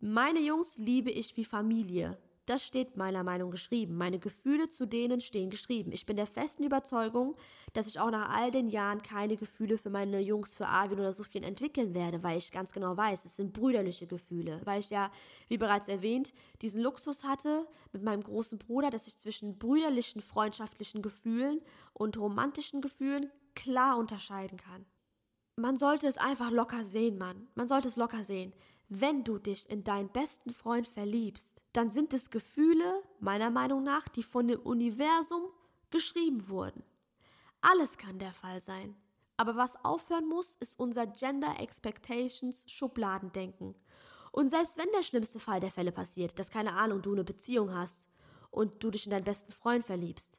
Meine 0.00 0.40
Jungs 0.40 0.78
liebe 0.78 1.10
ich 1.10 1.36
wie 1.36 1.44
Familie. 1.44 2.16
Das 2.46 2.64
steht 2.64 2.96
meiner 2.96 3.24
Meinung 3.24 3.50
geschrieben. 3.50 3.96
Meine 3.96 4.20
Gefühle 4.20 4.68
zu 4.68 4.86
denen 4.86 5.20
stehen 5.20 5.50
geschrieben. 5.50 5.90
Ich 5.90 6.06
bin 6.06 6.16
der 6.16 6.28
festen 6.28 6.62
Überzeugung, 6.62 7.34
dass 7.72 7.88
ich 7.88 7.98
auch 7.98 8.10
nach 8.12 8.30
all 8.30 8.52
den 8.52 8.68
Jahren 8.68 9.02
keine 9.02 9.36
Gefühle 9.36 9.78
für 9.78 9.90
meine 9.90 10.20
Jungs, 10.20 10.54
für 10.54 10.68
Arvin 10.68 11.00
oder 11.00 11.12
Sufjan 11.12 11.42
entwickeln 11.42 11.92
werde, 11.92 12.22
weil 12.22 12.38
ich 12.38 12.52
ganz 12.52 12.72
genau 12.72 12.96
weiß, 12.96 13.24
es 13.24 13.34
sind 13.34 13.52
brüderliche 13.52 14.06
Gefühle. 14.06 14.60
Weil 14.64 14.78
ich 14.78 14.90
ja, 14.90 15.10
wie 15.48 15.58
bereits 15.58 15.88
erwähnt, 15.88 16.32
diesen 16.62 16.82
Luxus 16.82 17.24
hatte 17.24 17.66
mit 17.92 18.04
meinem 18.04 18.22
großen 18.22 18.58
Bruder, 18.58 18.90
dass 18.90 19.08
ich 19.08 19.18
zwischen 19.18 19.58
brüderlichen, 19.58 20.22
freundschaftlichen 20.22 21.02
Gefühlen 21.02 21.60
und 21.94 22.16
romantischen 22.16 22.80
Gefühlen 22.80 23.28
klar 23.56 23.98
unterscheiden 23.98 24.58
kann. 24.58 24.86
Man 25.56 25.76
sollte 25.76 26.06
es 26.06 26.18
einfach 26.18 26.50
locker 26.50 26.84
sehen, 26.84 27.18
Mann. 27.18 27.48
Man 27.54 27.66
sollte 27.66 27.88
es 27.88 27.96
locker 27.96 28.22
sehen. 28.22 28.52
Wenn 28.88 29.24
du 29.24 29.38
dich 29.38 29.68
in 29.68 29.82
deinen 29.82 30.10
besten 30.10 30.52
Freund 30.52 30.86
verliebst, 30.86 31.64
dann 31.72 31.90
sind 31.90 32.14
es 32.14 32.30
Gefühle, 32.30 33.02
meiner 33.18 33.50
Meinung 33.50 33.82
nach, 33.82 34.06
die 34.06 34.22
von 34.22 34.46
dem 34.46 34.60
Universum 34.60 35.42
geschrieben 35.90 36.48
wurden. 36.48 36.84
Alles 37.60 37.98
kann 37.98 38.20
der 38.20 38.32
Fall 38.32 38.60
sein. 38.60 38.94
Aber 39.36 39.56
was 39.56 39.84
aufhören 39.84 40.28
muss, 40.28 40.54
ist 40.56 40.78
unser 40.78 41.06
Gender 41.06 41.58
Expectations 41.58 42.64
Schubladendenken. 42.70 43.74
Und 44.30 44.50
selbst 44.50 44.78
wenn 44.78 44.90
der 44.92 45.02
schlimmste 45.02 45.40
Fall 45.40 45.58
der 45.58 45.72
Fälle 45.72 45.90
passiert, 45.90 46.38
dass 46.38 46.50
keine 46.50 46.74
Ahnung, 46.74 47.02
du 47.02 47.12
eine 47.12 47.24
Beziehung 47.24 47.74
hast 47.74 48.08
und 48.50 48.84
du 48.84 48.90
dich 48.90 49.04
in 49.04 49.10
deinen 49.10 49.24
besten 49.24 49.50
Freund 49.50 49.84
verliebst, 49.84 50.38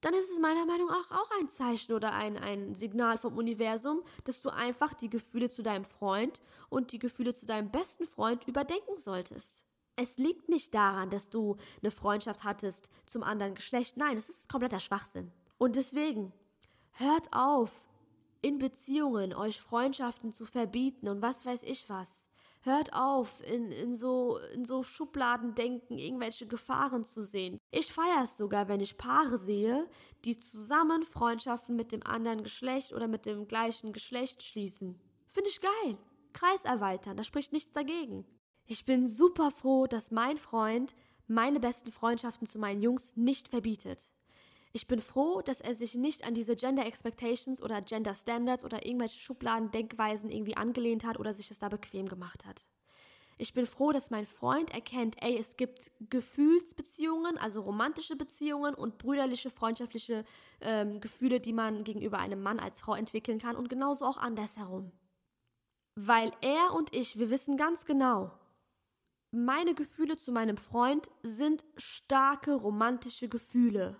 dann 0.00 0.14
ist 0.14 0.30
es 0.30 0.38
meiner 0.38 0.64
Meinung 0.66 0.88
nach 0.88 1.10
auch 1.10 1.30
ein 1.40 1.48
Zeichen 1.48 1.92
oder 1.92 2.12
ein, 2.12 2.36
ein 2.36 2.74
Signal 2.74 3.18
vom 3.18 3.36
Universum, 3.36 4.02
dass 4.24 4.40
du 4.40 4.48
einfach 4.48 4.94
die 4.94 5.10
Gefühle 5.10 5.50
zu 5.50 5.62
deinem 5.62 5.84
Freund 5.84 6.40
und 6.68 6.92
die 6.92 6.98
Gefühle 6.98 7.34
zu 7.34 7.46
deinem 7.46 7.70
besten 7.70 8.06
Freund 8.06 8.46
überdenken 8.48 8.96
solltest. 8.96 9.62
Es 9.96 10.16
liegt 10.16 10.48
nicht 10.48 10.74
daran, 10.74 11.10
dass 11.10 11.28
du 11.28 11.56
eine 11.82 11.90
Freundschaft 11.90 12.44
hattest 12.44 12.90
zum 13.04 13.22
anderen 13.22 13.54
Geschlecht. 13.54 13.98
Nein, 13.98 14.16
es 14.16 14.30
ist 14.30 14.48
kompletter 14.48 14.80
Schwachsinn. 14.80 15.30
Und 15.58 15.76
deswegen, 15.76 16.32
hört 16.92 17.28
auf, 17.32 17.70
in 18.40 18.58
Beziehungen 18.58 19.34
euch 19.34 19.60
Freundschaften 19.60 20.32
zu 20.32 20.46
verbieten 20.46 21.08
und 21.08 21.20
was 21.20 21.44
weiß 21.44 21.62
ich 21.64 21.90
was. 21.90 22.29
Hört 22.62 22.92
auf, 22.92 23.42
in, 23.48 23.72
in, 23.72 23.94
so, 23.94 24.38
in 24.54 24.66
so 24.66 24.82
Schubladen 24.82 25.54
denken, 25.54 25.96
irgendwelche 25.96 26.46
Gefahren 26.46 27.06
zu 27.06 27.22
sehen. 27.22 27.58
Ich 27.70 27.90
feiere 27.90 28.22
es 28.24 28.36
sogar, 28.36 28.68
wenn 28.68 28.80
ich 28.80 28.98
Paare 28.98 29.38
sehe, 29.38 29.88
die 30.26 30.36
zusammen 30.36 31.02
Freundschaften 31.02 31.74
mit 31.74 31.90
dem 31.90 32.02
anderen 32.02 32.42
Geschlecht 32.42 32.92
oder 32.92 33.08
mit 33.08 33.24
dem 33.24 33.48
gleichen 33.48 33.94
Geschlecht 33.94 34.42
schließen. 34.42 35.00
Finde 35.28 35.48
ich 35.48 35.60
geil. 35.60 35.96
Kreis 36.34 36.64
erweitern, 36.64 37.16
da 37.16 37.24
spricht 37.24 37.52
nichts 37.52 37.72
dagegen. 37.72 38.26
Ich 38.66 38.84
bin 38.84 39.06
super 39.06 39.50
froh, 39.50 39.86
dass 39.86 40.10
mein 40.10 40.36
Freund 40.36 40.94
meine 41.26 41.60
besten 41.60 41.90
Freundschaften 41.90 42.46
zu 42.46 42.58
meinen 42.58 42.82
Jungs 42.82 43.16
nicht 43.16 43.48
verbietet. 43.48 44.12
Ich 44.72 44.86
bin 44.86 45.00
froh, 45.00 45.42
dass 45.42 45.60
er 45.60 45.74
sich 45.74 45.94
nicht 45.96 46.24
an 46.24 46.34
diese 46.34 46.54
Gender 46.54 46.86
Expectations 46.86 47.60
oder 47.60 47.82
Gender 47.82 48.14
Standards 48.14 48.64
oder 48.64 48.86
irgendwelche 48.86 49.18
Schubladen, 49.18 49.70
Denkweisen 49.72 50.30
irgendwie 50.30 50.56
angelehnt 50.56 51.04
hat 51.04 51.18
oder 51.18 51.32
sich 51.32 51.50
es 51.50 51.58
da 51.58 51.68
bequem 51.68 52.08
gemacht 52.08 52.46
hat. 52.46 52.68
Ich 53.36 53.54
bin 53.54 53.64
froh, 53.64 53.90
dass 53.90 54.10
mein 54.10 54.26
Freund 54.26 54.72
erkennt, 54.74 55.16
ey, 55.22 55.36
es 55.36 55.56
gibt 55.56 55.90
Gefühlsbeziehungen, 56.10 57.38
also 57.38 57.62
romantische 57.62 58.14
Beziehungen 58.14 58.74
und 58.74 58.98
brüderliche, 58.98 59.48
freundschaftliche 59.48 60.26
ähm, 60.60 61.00
Gefühle, 61.00 61.40
die 61.40 61.54
man 61.54 61.82
gegenüber 61.82 62.18
einem 62.18 62.42
Mann 62.42 62.60
als 62.60 62.80
Frau 62.80 62.94
entwickeln 62.94 63.38
kann 63.38 63.56
und 63.56 63.70
genauso 63.70 64.04
auch 64.04 64.18
andersherum. 64.18 64.92
Weil 65.94 66.32
er 66.42 66.74
und 66.74 66.94
ich, 66.94 67.18
wir 67.18 67.30
wissen 67.30 67.56
ganz 67.56 67.86
genau, 67.86 68.30
meine 69.30 69.74
Gefühle 69.74 70.18
zu 70.18 70.32
meinem 70.32 70.58
Freund 70.58 71.10
sind 71.22 71.64
starke 71.76 72.54
romantische 72.54 73.28
Gefühle. 73.30 73.96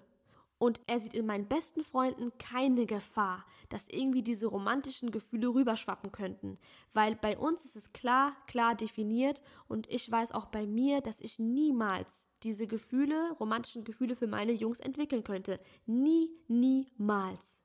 Und 0.61 0.83
er 0.87 0.99
sieht 0.99 1.15
in 1.15 1.25
meinen 1.25 1.49
besten 1.49 1.83
Freunden 1.83 2.37
keine 2.37 2.85
Gefahr, 2.85 3.47
dass 3.71 3.89
irgendwie 3.89 4.23
diese 4.23 4.47
romantischen 4.47 5.11
Gefühle 5.11 5.49
rüberschwappen 5.49 6.13
könnten. 6.13 6.59
Weil 6.93 7.17
bei 7.17 7.39
uns 7.39 7.65
ist 7.65 7.77
es 7.77 7.95
klar, 7.95 8.37
klar 8.47 8.75
definiert 8.75 9.41
und 9.69 9.89
ich 9.89 10.11
weiß 10.11 10.33
auch 10.33 10.45
bei 10.45 10.67
mir, 10.67 11.01
dass 11.01 11.23
ich 11.23 11.39
niemals 11.39 12.29
diese 12.43 12.67
Gefühle, 12.67 13.35
romantischen 13.41 13.85
Gefühle 13.85 14.15
für 14.15 14.27
meine 14.27 14.53
Jungs 14.53 14.81
entwickeln 14.81 15.25
könnte. 15.25 15.61
Nie, 15.87 16.29
niemals. 16.47 17.63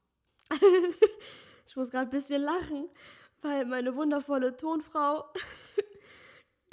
ich 1.67 1.75
muss 1.75 1.91
gerade 1.91 2.07
ein 2.07 2.11
bisschen 2.11 2.43
lachen, 2.43 2.87
weil 3.41 3.65
meine 3.65 3.93
wundervolle 3.97 4.55
Tonfrau 4.55 5.25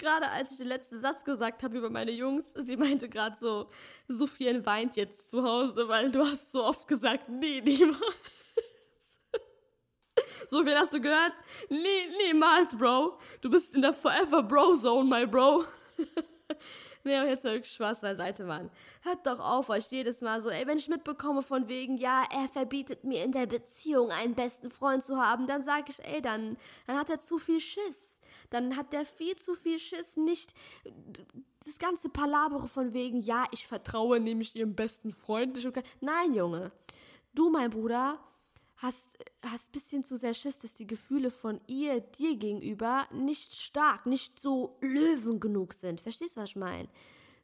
gerade 0.02 0.28
als 0.28 0.50
ich 0.50 0.58
den 0.58 0.66
letzten 0.66 1.00
Satz 1.00 1.24
gesagt 1.24 1.62
habe 1.62 1.78
über 1.78 1.88
meine 1.88 2.10
Jungs, 2.10 2.44
sie 2.54 2.76
meinte 2.76 3.08
gerade 3.08 3.36
so, 3.36 3.70
Sophien 4.08 4.66
weint 4.66 4.96
jetzt 4.96 5.30
zu 5.30 5.42
Hause, 5.42 5.88
weil 5.88 6.10
du 6.10 6.20
hast 6.20 6.52
so 6.52 6.64
oft 6.64 6.86
gesagt, 6.88 7.28
nee, 7.28 7.60
niemals. 7.60 8.00
So 10.50 10.62
viel 10.64 10.76
hast 10.76 10.92
du 10.92 11.00
gehört? 11.00 11.32
Nee, 11.70 12.08
niemals, 12.26 12.76
Bro. 12.76 13.18
Du 13.40 13.48
bist 13.48 13.74
in 13.74 13.80
der 13.80 13.94
Forever 13.94 14.42
Bro 14.42 14.74
Zone, 14.74 15.08
my 15.08 15.26
Bro. 15.26 15.64
nee, 17.04 17.16
aber 17.16 17.28
jetzt 17.30 17.44
wirklich 17.44 17.72
Spaß 17.72 18.02
beiseite, 18.02 18.44
Mann. 18.44 18.70
Hört 19.00 19.26
doch 19.26 19.40
auf, 19.40 19.70
euch 19.70 19.86
jedes 19.90 20.20
Mal 20.20 20.42
so, 20.42 20.50
ey, 20.50 20.66
wenn 20.66 20.76
ich 20.76 20.88
mitbekomme 20.88 21.40
von 21.40 21.68
wegen, 21.68 21.96
ja, 21.96 22.24
er 22.30 22.50
verbietet 22.50 23.02
mir 23.04 23.24
in 23.24 23.32
der 23.32 23.46
Beziehung 23.46 24.10
einen 24.10 24.34
besten 24.34 24.68
Freund 24.68 25.02
zu 25.02 25.16
haben, 25.16 25.46
dann 25.46 25.62
sage 25.62 25.86
ich, 25.88 26.04
ey, 26.04 26.20
dann, 26.20 26.58
dann 26.86 26.98
hat 26.98 27.08
er 27.08 27.20
zu 27.20 27.38
viel 27.38 27.60
Schiss. 27.60 28.18
Dann 28.52 28.76
hat 28.76 28.92
der 28.92 29.04
viel 29.04 29.36
zu 29.36 29.54
viel 29.54 29.78
Schiss, 29.78 30.16
nicht 30.16 30.54
das 31.64 31.78
ganze 31.78 32.08
Palabere 32.08 32.68
von 32.68 32.92
wegen, 32.92 33.22
ja, 33.22 33.44
ich 33.52 33.66
vertraue 33.66 34.20
nämlich 34.20 34.56
ihrem 34.56 34.74
besten 34.74 35.12
Freund. 35.12 35.56
Nein, 36.00 36.34
Junge, 36.34 36.72
du, 37.34 37.50
mein 37.50 37.70
Bruder, 37.70 38.18
hast, 38.82 39.16
hast 39.42 39.68
ein 39.68 39.72
bisschen 39.72 40.04
zu 40.04 40.16
sehr 40.18 40.34
Schiss, 40.34 40.58
dass 40.58 40.74
die 40.74 40.86
Gefühle 40.86 41.30
von 41.30 41.60
ihr 41.66 42.00
dir 42.00 42.36
gegenüber 42.36 43.06
nicht 43.12 43.54
stark, 43.54 44.06
nicht 44.06 44.40
so 44.40 44.76
löwen 44.80 45.40
genug 45.40 45.72
sind. 45.72 46.00
Verstehst 46.00 46.36
du, 46.36 46.40
was 46.40 46.50
ich 46.50 46.56
meine? 46.56 46.88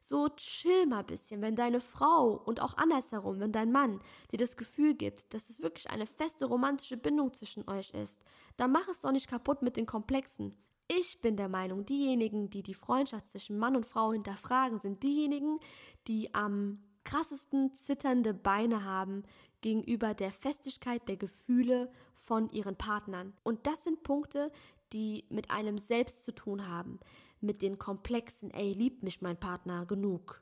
So 0.01 0.29
chill 0.29 0.85
mal 0.85 0.99
ein 0.99 1.05
bisschen, 1.07 1.41
wenn 1.41 1.55
deine 1.55 1.81
Frau 1.81 2.41
und 2.45 2.61
auch 2.61 2.77
andersherum, 2.77 3.39
wenn 3.39 3.51
dein 3.51 3.71
Mann 3.71 3.99
dir 4.31 4.37
das 4.37 4.55
Gefühl 4.55 4.93
gibt, 4.93 5.33
dass 5.33 5.49
es 5.49 5.61
wirklich 5.61 5.89
eine 5.89 6.05
feste 6.05 6.45
romantische 6.45 6.95
Bindung 6.95 7.33
zwischen 7.33 7.67
euch 7.69 7.91
ist, 7.91 8.21
dann 8.55 8.71
mach 8.71 8.87
es 8.87 9.01
doch 9.01 9.11
nicht 9.11 9.27
kaputt 9.27 9.61
mit 9.61 9.75
den 9.75 9.85
Komplexen. 9.85 10.55
Ich 10.91 11.21
bin 11.21 11.37
der 11.37 11.49
Meinung, 11.49 11.85
diejenigen, 11.85 12.49
die 12.49 12.63
die 12.63 12.73
Freundschaft 12.73 13.27
zwischen 13.27 13.59
Mann 13.59 13.75
und 13.75 13.85
Frau 13.85 14.11
hinterfragen, 14.11 14.79
sind 14.79 15.03
diejenigen, 15.03 15.59
die 16.07 16.33
am 16.33 16.83
krassesten 17.03 17.75
zitternde 17.75 18.33
Beine 18.33 18.83
haben 18.83 19.23
gegenüber 19.61 20.15
der 20.15 20.31
Festigkeit 20.31 21.07
der 21.07 21.17
Gefühle 21.17 21.91
von 22.15 22.49
ihren 22.51 22.75
Partnern. 22.75 23.33
Und 23.43 23.67
das 23.67 23.83
sind 23.83 24.01
Punkte, 24.01 24.51
die 24.91 25.25
mit 25.29 25.51
einem 25.51 25.77
selbst 25.77 26.25
zu 26.25 26.33
tun 26.33 26.67
haben 26.67 26.99
mit 27.41 27.61
den 27.61 27.77
komplexen, 27.77 28.51
ey, 28.51 28.73
liebt 28.73 29.03
mich 29.03 29.21
mein 29.21 29.39
Partner 29.39 29.85
genug. 29.85 30.41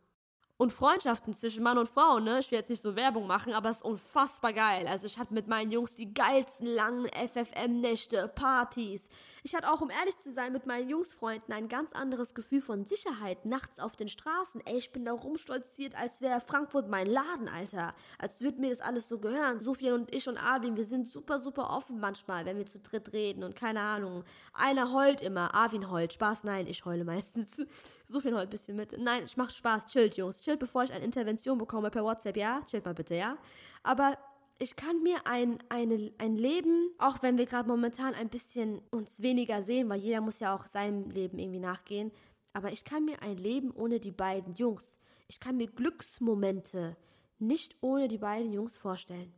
Und 0.60 0.74
Freundschaften 0.74 1.36
zwischen 1.36 1.62
Mann 1.62 1.78
und 1.78 1.88
Frau, 1.88 2.20
ne? 2.20 2.40
Ich 2.40 2.50
will 2.50 2.58
jetzt 2.58 2.72
nicht 2.72 2.82
so 2.82 2.96
Werbung 2.96 3.28
machen, 3.28 3.54
aber 3.54 3.70
es 3.70 3.78
ist 3.78 3.86
unfassbar 3.86 4.54
geil. 4.54 4.88
Also 4.88 5.06
ich 5.06 5.20
hatte 5.20 5.36
mit 5.36 5.48
meinen 5.48 5.72
Jungs 5.72 5.94
die 5.94 6.16
geilsten 6.16 6.66
langen 6.66 7.08
FFM-Nächte, 7.08 8.28
Partys. 8.30 9.10
Ich 9.48 9.56
hatte 9.56 9.72
auch, 9.72 9.80
um 9.80 9.90
ehrlich 9.90 10.18
zu 10.18 10.30
sein, 10.30 10.52
mit 10.52 10.66
meinen 10.66 10.90
Jungsfreunden 10.90 11.54
ein 11.54 11.70
ganz 11.70 11.94
anderes 11.94 12.36
Gefühl 12.36 12.60
von 12.60 12.84
Sicherheit 12.84 13.46
nachts 13.46 13.80
auf 13.80 13.96
den 13.96 14.10
Straßen. 14.10 14.60
Ey, 14.66 14.76
ich 14.76 14.92
bin 14.92 15.06
da 15.06 15.14
rumstolziert, 15.14 15.98
als 15.98 16.20
wäre 16.20 16.42
Frankfurt 16.42 16.90
mein 16.90 17.08
Laden, 17.08 17.48
Alter. 17.48 17.96
Als 18.20 18.42
würde 18.42 18.60
mir 18.60 18.72
das 18.72 18.82
alles 18.82 19.08
so 19.08 19.20
gehören. 19.20 19.62
Sofian 19.62 19.94
und 19.94 20.14
ich 20.14 20.28
und 20.28 20.38
Arvin, 20.38 20.76
wir 20.76 20.84
sind 20.84 21.08
super, 21.08 21.40
super 21.40 21.70
offen 21.70 22.02
manchmal, 22.02 22.44
wenn 22.44 22.58
wir 22.58 22.66
zu 22.66 22.80
dritt 22.80 23.14
reden 23.14 23.46
und 23.46 23.56
keine 23.56 23.80
Ahnung. 23.80 24.26
Einer 24.52 24.92
heult 24.92 25.22
immer, 25.22 25.54
Arvin 25.54 25.90
heult. 25.90 26.12
Spaß, 26.12 26.44
nein, 26.44 26.68
ich 26.68 26.84
heule 26.84 27.06
meistens. 27.06 27.66
Sofian 28.06 28.36
heult 28.36 28.48
ein 28.48 28.50
bisschen 28.50 28.76
mit. 28.76 29.00
Nein, 29.00 29.24
ich 29.26 29.38
mach 29.38 29.50
Spaß, 29.50 29.86
chillt, 29.86 30.18
Jungs 30.18 30.42
chillt, 30.42 30.60
bevor 30.60 30.84
ich 30.84 30.92
eine 30.92 31.06
Intervention 31.06 31.58
bekomme 31.58 31.90
per 31.90 32.04
WhatsApp, 32.04 32.36
ja? 32.36 32.64
Chillt 32.66 32.84
mal 32.84 32.94
bitte, 32.94 33.16
ja? 33.16 33.38
Aber 33.82 34.18
ich 34.60 34.76
kann 34.76 35.02
mir 35.04 35.26
ein, 35.26 35.60
eine, 35.70 36.12
ein 36.18 36.36
Leben, 36.36 36.92
auch 36.98 37.22
wenn 37.22 37.38
wir 37.38 37.46
gerade 37.46 37.70
momentan 37.70 38.14
ein 38.16 38.30
bisschen 38.30 38.82
uns 38.92 39.22
weniger 39.22 39.62
sehen, 39.62 39.90
weil 39.90 40.00
jeder 40.00 40.22
muss 40.22 40.40
ja 40.40 40.56
auch 40.56 40.66
seinem 40.66 41.10
Leben 41.12 41.38
irgendwie 41.38 41.60
nachgehen, 41.60 42.12
aber 42.54 42.72
ich 42.72 42.84
kann 42.84 43.06
mir 43.06 43.22
ein 43.22 43.38
Leben 43.38 43.72
ohne 43.72 44.00
die 44.00 44.12
beiden 44.12 44.56
Jungs, 44.56 44.98
ich 45.28 45.40
kann 45.40 45.58
mir 45.58 45.68
Glücksmomente 45.68 46.98
nicht 47.40 47.76
ohne 47.82 48.08
die 48.08 48.18
beiden 48.18 48.52
Jungs 48.52 48.78
vorstellen. 48.78 49.34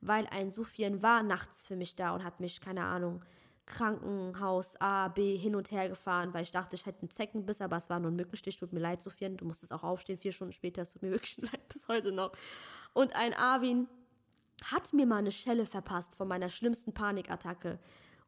Weil 0.00 0.26
ein 0.28 0.50
Sufjan 0.50 1.02
war 1.02 1.22
nachts 1.22 1.66
für 1.66 1.76
mich 1.76 1.96
da 1.96 2.14
und 2.14 2.24
hat 2.24 2.40
mich, 2.40 2.60
keine 2.60 2.84
Ahnung, 2.84 3.24
Krankenhaus 3.66 4.80
A, 4.80 5.08
B 5.08 5.36
hin 5.36 5.54
und 5.54 5.70
her 5.70 5.88
gefahren, 5.88 6.32
weil 6.32 6.44
ich 6.44 6.52
dachte, 6.52 6.74
ich 6.74 6.86
hätte 6.86 7.02
einen 7.02 7.10
Zeckenbiss, 7.10 7.60
aber 7.60 7.76
es 7.76 7.90
war 7.90 8.00
nur 8.00 8.10
ein 8.10 8.16
Mückenstich. 8.16 8.56
Tut 8.56 8.72
mir 8.72 8.80
leid, 8.80 9.02
Sofian, 9.02 9.36
du 9.36 9.44
musstest 9.44 9.72
auch 9.72 9.82
aufstehen, 9.82 10.16
vier 10.16 10.32
Stunden 10.32 10.52
später. 10.52 10.82
Es 10.82 10.92
tut 10.92 11.02
mir 11.02 11.10
wirklich 11.12 11.36
leid, 11.38 11.68
bis 11.68 11.86
heute 11.88 12.12
noch. 12.12 12.32
Und 12.94 13.14
ein 13.14 13.34
Arvin 13.34 13.88
hat 14.64 14.92
mir 14.92 15.06
mal 15.06 15.18
eine 15.18 15.32
Schelle 15.32 15.66
verpasst 15.66 16.14
von 16.14 16.28
meiner 16.28 16.48
schlimmsten 16.48 16.92
Panikattacke. 16.92 17.78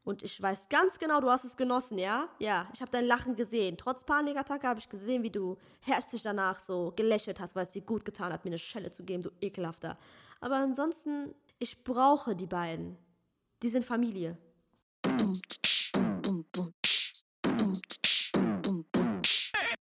Und 0.03 0.23
ich 0.23 0.41
weiß 0.41 0.69
ganz 0.69 0.97
genau, 0.97 1.21
du 1.21 1.29
hast 1.29 1.45
es 1.45 1.55
genossen, 1.55 1.99
ja? 1.99 2.27
Ja, 2.39 2.67
ich 2.73 2.81
habe 2.81 2.91
dein 2.91 3.05
Lachen 3.05 3.35
gesehen. 3.35 3.77
Trotz 3.77 4.03
Panikattacke 4.03 4.67
habe 4.67 4.79
ich 4.79 4.89
gesehen, 4.89 5.21
wie 5.21 5.29
du 5.29 5.57
herzlich 5.81 6.23
danach 6.23 6.59
so 6.59 6.91
gelächelt 6.95 7.39
hast, 7.39 7.55
weil 7.55 7.63
es 7.63 7.71
dir 7.71 7.83
gut 7.83 8.03
getan 8.03 8.33
hat, 8.33 8.43
mir 8.43 8.49
eine 8.49 8.57
Schelle 8.57 8.89
zu 8.89 9.03
geben, 9.03 9.21
du 9.21 9.29
ekelhafter. 9.41 9.97
Aber 10.39 10.55
ansonsten, 10.55 11.35
ich 11.59 11.83
brauche 11.83 12.35
die 12.35 12.47
beiden. 12.47 12.97
Die 13.61 13.69
sind 13.69 13.85
Familie. 13.85 14.37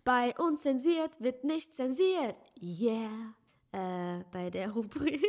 Bei 0.04 0.34
uns 0.40 0.64
zensiert 0.64 1.22
wird 1.22 1.44
nicht 1.44 1.76
zensiert. 1.76 2.38
Yeah. 2.60 3.36
Äh, 3.72 4.24
bei 4.32 4.50
der 4.50 4.72
Rubrik. 4.72 5.22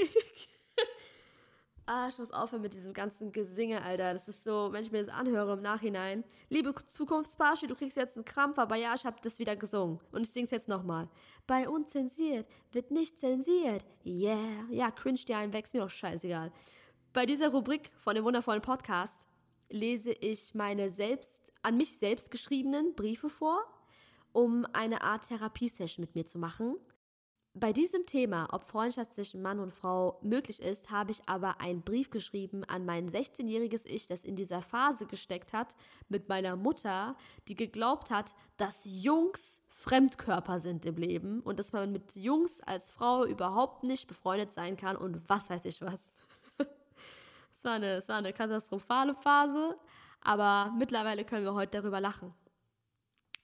Ah, 1.89 2.09
ich 2.09 2.19
muss 2.19 2.31
aufhören 2.31 2.63
mit 2.63 2.75
diesem 2.75 2.93
ganzen 2.93 3.33
Gesinge, 3.33 3.83
Alter. 3.83 4.13
Das 4.13 4.29
ist 4.29 4.45
so, 4.45 4.73
wenn 4.73 4.85
ich 4.85 4.93
mir 4.93 5.05
das 5.05 5.09
anhöre 5.09 5.55
im 5.55 5.63
Nachhinein. 5.63 6.23
Liebe 6.51 6.75
Zukunftsparsche, 6.87 7.67
du 7.67 7.75
kriegst 7.75 7.97
jetzt 7.97 8.17
einen 8.17 8.25
Krampf, 8.25 8.59
aber 8.59 8.77
ja, 8.77 8.95
ich 8.95 9.07
habe 9.07 9.17
das 9.23 9.39
wieder 9.39 9.57
gesungen. 9.57 9.99
Und 10.13 10.23
ich 10.23 10.31
sing's 10.31 10.51
jetzt 10.51 10.69
nochmal. 10.69 11.09
Bei 11.47 11.69
uns 11.69 11.89
zensiert 11.89 12.47
wird 12.73 12.91
nicht 12.91 13.19
zensiert. 13.19 13.85
Yeah. 14.05 14.67
Ja, 14.71 14.91
cringe 14.91 15.19
dir 15.19 15.39
ein, 15.39 15.53
wächst 15.53 15.75
mir 15.75 15.81
doch 15.81 15.91
scheißegal. 15.91 16.53
Bei 17.13 17.25
dieser 17.25 17.49
Rubrik 17.49 17.91
von 17.97 18.15
dem 18.15 18.25
wundervollen 18.25 18.63
Podcast 18.63 19.27
lese 19.71 20.13
ich 20.13 20.55
meine 20.55 20.91
selbst, 20.91 21.53
an 21.63 21.77
mich 21.77 21.99
selbst 21.99 22.31
geschriebenen 22.31 22.95
Briefe 22.95 23.29
vor, 23.29 23.65
um 24.33 24.67
eine 24.73 25.03
Art 25.03 25.29
Therapiesession 25.29 26.03
mit 26.03 26.15
mir 26.15 26.27
zu 26.27 26.39
machen. 26.39 26.77
Bei 27.55 27.73
diesem 27.73 28.07
Thema, 28.07 28.49
ob 28.53 28.65
Freundschaft 28.65 29.15
zwischen 29.15 29.43
Mann 29.43 29.59
und 29.59 29.73
Frau 29.73 30.21
möglich 30.23 30.63
ist, 30.63 30.91
habe 30.91 31.11
ich 31.11 31.21
aber 31.27 31.61
einen 31.61 31.83
Brief 31.83 32.11
geschrieben 32.11 32.63
an 32.65 32.85
mein 32.85 33.09
16-jähriges 33.09 33.85
Ich, 33.87 34.07
das 34.07 34.23
in 34.23 34.37
dieser 34.37 34.63
Phase 34.63 35.07
gesteckt 35.07 35.53
hat, 35.53 35.75
mit 36.09 36.29
meiner 36.29 36.57
Mutter, 36.57 37.17
die 37.49 37.55
geglaubt 37.57 38.11
hat, 38.11 38.35
dass 38.59 38.83
Jungs 38.85 39.61
Fremdkörper 39.79 40.59
sind 40.59 40.85
im 40.87 40.97
Leben 40.97 41.41
und 41.41 41.61
dass 41.61 41.73
man 41.73 41.93
mit 41.93 42.17
Jungs 42.17 42.61
als 42.63 42.91
Frau 42.91 43.25
überhaupt 43.25 43.85
nicht 43.85 44.09
befreundet 44.09 44.53
sein 44.53 44.77
kann 44.77 44.97
und 44.97 45.29
was 45.29 45.51
weiß 45.51 45.65
ich 45.67 45.81
was. 45.81 46.21
Es 47.53 47.65
war, 47.65 47.73
eine, 47.73 48.01
war 48.07 48.17
eine 48.17 48.33
katastrophale 48.33 49.17
Phase, 49.17 49.77
aber 50.21 50.73
mittlerweile 50.79 51.25
können 51.25 51.45
wir 51.45 51.55
heute 51.55 51.81
darüber 51.81 52.01
lachen. 52.01 52.33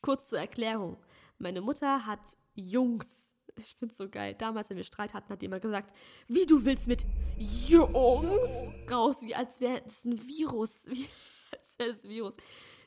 Kurz 0.03 0.29
zur 0.29 0.39
Erklärung. 0.39 0.99
Meine 1.39 1.61
Mutter 1.61 2.07
hat 2.07 2.21
Jungs, 2.55 3.34
ich 3.57 3.77
finde 3.77 3.93
es 3.93 3.99
so 3.99 4.09
geil, 4.09 4.35
damals, 4.35 4.71
wenn 4.71 4.77
wir 4.77 4.85
Streit 4.85 5.15
hatten, 5.15 5.33
hat 5.33 5.43
immer 5.43 5.61
gesagt, 5.61 5.95
wie 6.29 6.47
du 6.47 6.65
willst 6.65 6.87
mit 6.87 7.05
Jungs 7.39 8.69
raus, 8.91 9.23
wie 9.23 9.35
als 9.35 9.61
wäre 9.61 9.83
es 9.87 10.05
ein 10.05 10.27
Virus, 10.27 10.87
wie 10.91 11.09
als 11.53 11.79
wäre 11.79 11.91
es 11.91 12.05
ein 12.05 12.11
Virus. 12.11 12.37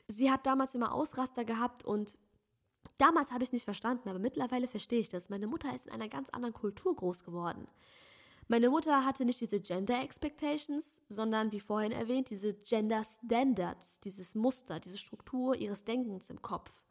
Sie 0.08 0.30
hat 0.30 0.46
damals 0.46 0.74
immer 0.74 0.92
Ausraster 0.92 1.44
gehabt 1.44 1.84
und 1.84 2.18
damals 2.96 3.30
habe 3.30 3.44
ich 3.44 3.48
es 3.48 3.52
nicht 3.52 3.64
verstanden, 3.64 4.08
aber 4.08 4.18
mittlerweile 4.18 4.68
verstehe 4.68 5.00
ich 5.00 5.08
das. 5.08 5.28
Meine 5.28 5.46
Mutter 5.46 5.74
ist 5.74 5.86
in 5.86 5.92
einer 5.92 6.08
ganz 6.08 6.30
anderen 6.30 6.54
Kultur 6.54 6.96
groß 6.96 7.24
geworden. 7.24 7.68
Meine 8.50 8.70
Mutter 8.70 9.04
hatte 9.04 9.26
nicht 9.26 9.42
diese 9.42 9.60
Gender 9.60 10.02
Expectations, 10.02 11.02
sondern 11.10 11.52
wie 11.52 11.60
vorhin 11.60 11.92
erwähnt, 11.92 12.30
diese 12.30 12.54
Gender 12.54 13.04
Standards, 13.04 14.00
dieses 14.00 14.34
Muster, 14.34 14.80
diese 14.80 14.96
Struktur 14.96 15.54
ihres 15.54 15.84
Denkens 15.84 16.30
im 16.30 16.40
Kopf. 16.40 16.82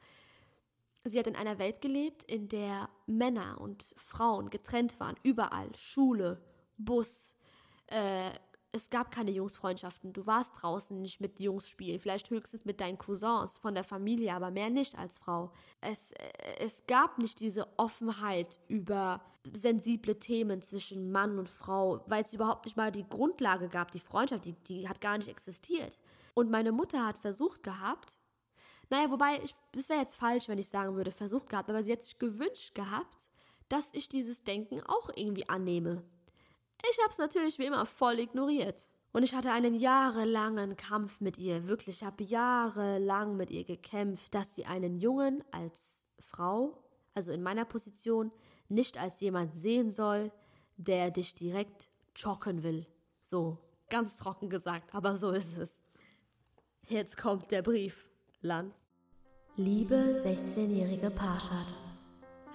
Sie 1.09 1.19
hat 1.19 1.27
in 1.27 1.35
einer 1.35 1.59
Welt 1.59 1.81
gelebt, 1.81 2.23
in 2.23 2.47
der 2.49 2.89
Männer 3.05 3.59
und 3.59 3.83
Frauen 3.95 4.49
getrennt 4.49 4.99
waren, 4.99 5.15
überall, 5.23 5.75
Schule, 5.75 6.41
Bus, 6.77 7.33
äh, 7.87 8.31
es 8.71 8.89
gab 8.89 9.11
keine 9.11 9.31
Jungsfreundschaften. 9.31 10.13
Du 10.13 10.25
warst 10.25 10.61
draußen 10.61 11.01
nicht 11.01 11.21
mit 11.21 11.39
Jungs 11.39 11.67
spielen, 11.69 11.99
vielleicht 11.99 12.29
höchstens 12.29 12.65
mit 12.65 12.79
deinen 12.81 12.97
Cousins 12.97 13.57
von 13.57 13.73
der 13.73 13.83
Familie, 13.83 14.33
aber 14.33 14.51
mehr 14.51 14.69
nicht 14.69 14.97
als 14.97 15.17
Frau. 15.17 15.51
Es, 15.81 16.11
äh, 16.11 16.27
es 16.59 16.85
gab 16.85 17.17
nicht 17.17 17.39
diese 17.39 17.67
Offenheit 17.77 18.59
über 18.67 19.21
sensible 19.53 20.19
Themen 20.19 20.61
zwischen 20.61 21.11
Mann 21.11 21.39
und 21.39 21.49
Frau, 21.49 22.03
weil 22.07 22.23
es 22.23 22.33
überhaupt 22.33 22.65
nicht 22.65 22.77
mal 22.77 22.91
die 22.91 23.07
Grundlage 23.07 23.69
gab, 23.69 23.91
die 23.91 23.99
Freundschaft, 23.99 24.45
die, 24.45 24.53
die 24.53 24.87
hat 24.87 25.01
gar 25.01 25.17
nicht 25.17 25.29
existiert. 25.29 25.99
Und 26.33 26.51
meine 26.51 26.71
Mutter 26.71 27.05
hat 27.05 27.17
versucht 27.17 27.63
gehabt, 27.63 28.16
naja, 28.89 29.11
wobei, 29.11 29.41
es 29.73 29.89
wäre 29.89 29.99
jetzt 29.99 30.15
falsch, 30.15 30.47
wenn 30.47 30.57
ich 30.57 30.69
sagen 30.69 30.95
würde, 30.95 31.11
versucht 31.11 31.49
gehabt, 31.49 31.69
aber 31.69 31.83
sie 31.83 31.91
hat 31.91 32.03
sich 32.03 32.17
gewünscht 32.19 32.73
gehabt, 32.73 33.27
dass 33.69 33.93
ich 33.93 34.07
dieses 34.07 34.43
Denken 34.43 34.81
auch 34.81 35.09
irgendwie 35.15 35.49
annehme. 35.49 36.03
Ich 36.89 36.97
habe 37.01 37.11
es 37.11 37.17
natürlich 37.17 37.59
wie 37.59 37.65
immer 37.65 37.85
voll 37.85 38.19
ignoriert. 38.19 38.89
Und 39.13 39.23
ich 39.23 39.33
hatte 39.33 39.51
einen 39.51 39.73
jahrelangen 39.73 40.77
Kampf 40.77 41.21
mit 41.21 41.37
ihr. 41.37 41.67
Wirklich, 41.67 41.97
ich 41.97 42.03
habe 42.03 42.23
jahrelang 42.23 43.35
mit 43.35 43.49
ihr 43.49 43.63
gekämpft, 43.63 44.33
dass 44.33 44.53
sie 44.53 44.65
einen 44.65 44.97
Jungen 44.97 45.43
als 45.51 46.03
Frau, 46.19 46.83
also 47.13 47.31
in 47.31 47.41
meiner 47.41 47.65
Position, 47.65 48.31
nicht 48.69 48.97
als 48.97 49.19
jemand 49.21 49.55
sehen 49.55 49.89
soll, 49.89 50.31
der 50.75 51.09
dich 51.09 51.33
direkt 51.35 51.89
chocken 52.13 52.63
will. 52.63 52.85
So, 53.23 53.57
ganz 53.89 54.17
trocken 54.17 54.49
gesagt, 54.49 54.93
aber 54.93 55.15
so 55.15 55.31
ist 55.31 55.57
es. 55.57 55.81
Jetzt 56.83 57.17
kommt 57.17 57.51
der 57.51 57.63
Brief, 57.63 58.06
Lan. 58.47 58.71
Liebe 59.57 59.95
16-jährige 60.23 61.09
Parshad. 61.09 61.67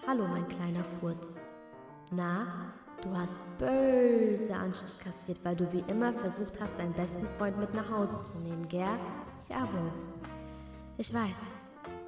Hallo, 0.07 0.27
mein 0.27 0.49
kleiner 0.49 0.83
Furz. 0.99 1.37
Na, 2.11 2.73
Du 3.03 3.15
hast 3.15 3.37
böse 3.59 4.55
Anschluss 4.55 4.97
kassiert, 4.99 5.45
weil 5.45 5.57
du 5.57 5.71
wie 5.73 5.85
immer 5.89 6.13
versucht 6.15 6.59
hast, 6.61 6.79
deinen 6.79 6.95
besten 6.95 7.27
Freund 7.37 7.59
mit 7.59 7.75
nach 7.75 7.91
Hause 7.91 8.17
zu 8.31 8.39
nehmen, 8.39 8.67
gell? 8.69 8.97
Jawohl. 9.51 9.93
Ich 10.97 11.13
weiß. 11.13 11.43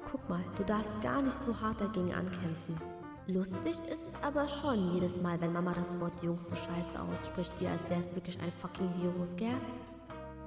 Guck 0.09 0.27
mal, 0.29 0.43
du 0.57 0.63
darfst 0.63 0.99
gar 1.03 1.21
nicht 1.21 1.37
so 1.37 1.53
hart 1.61 1.79
dagegen 1.81 2.13
ankämpfen. 2.13 2.79
Lustig 3.27 3.75
ist 3.91 4.07
es 4.07 4.23
aber 4.23 4.47
schon 4.47 4.93
jedes 4.93 5.21
Mal, 5.21 5.39
wenn 5.41 5.53
Mama 5.53 5.73
das 5.73 5.99
Wort 5.99 6.23
Jungs 6.23 6.47
so 6.47 6.55
scheiße 6.55 6.99
ausspricht, 6.99 7.51
wie 7.59 7.67
als 7.67 7.87
wäre 7.89 7.99
es 7.99 8.15
wirklich 8.15 8.39
ein 8.39 8.53
fucking 8.61 8.89
Virus, 9.01 9.35
gell? 9.35 9.59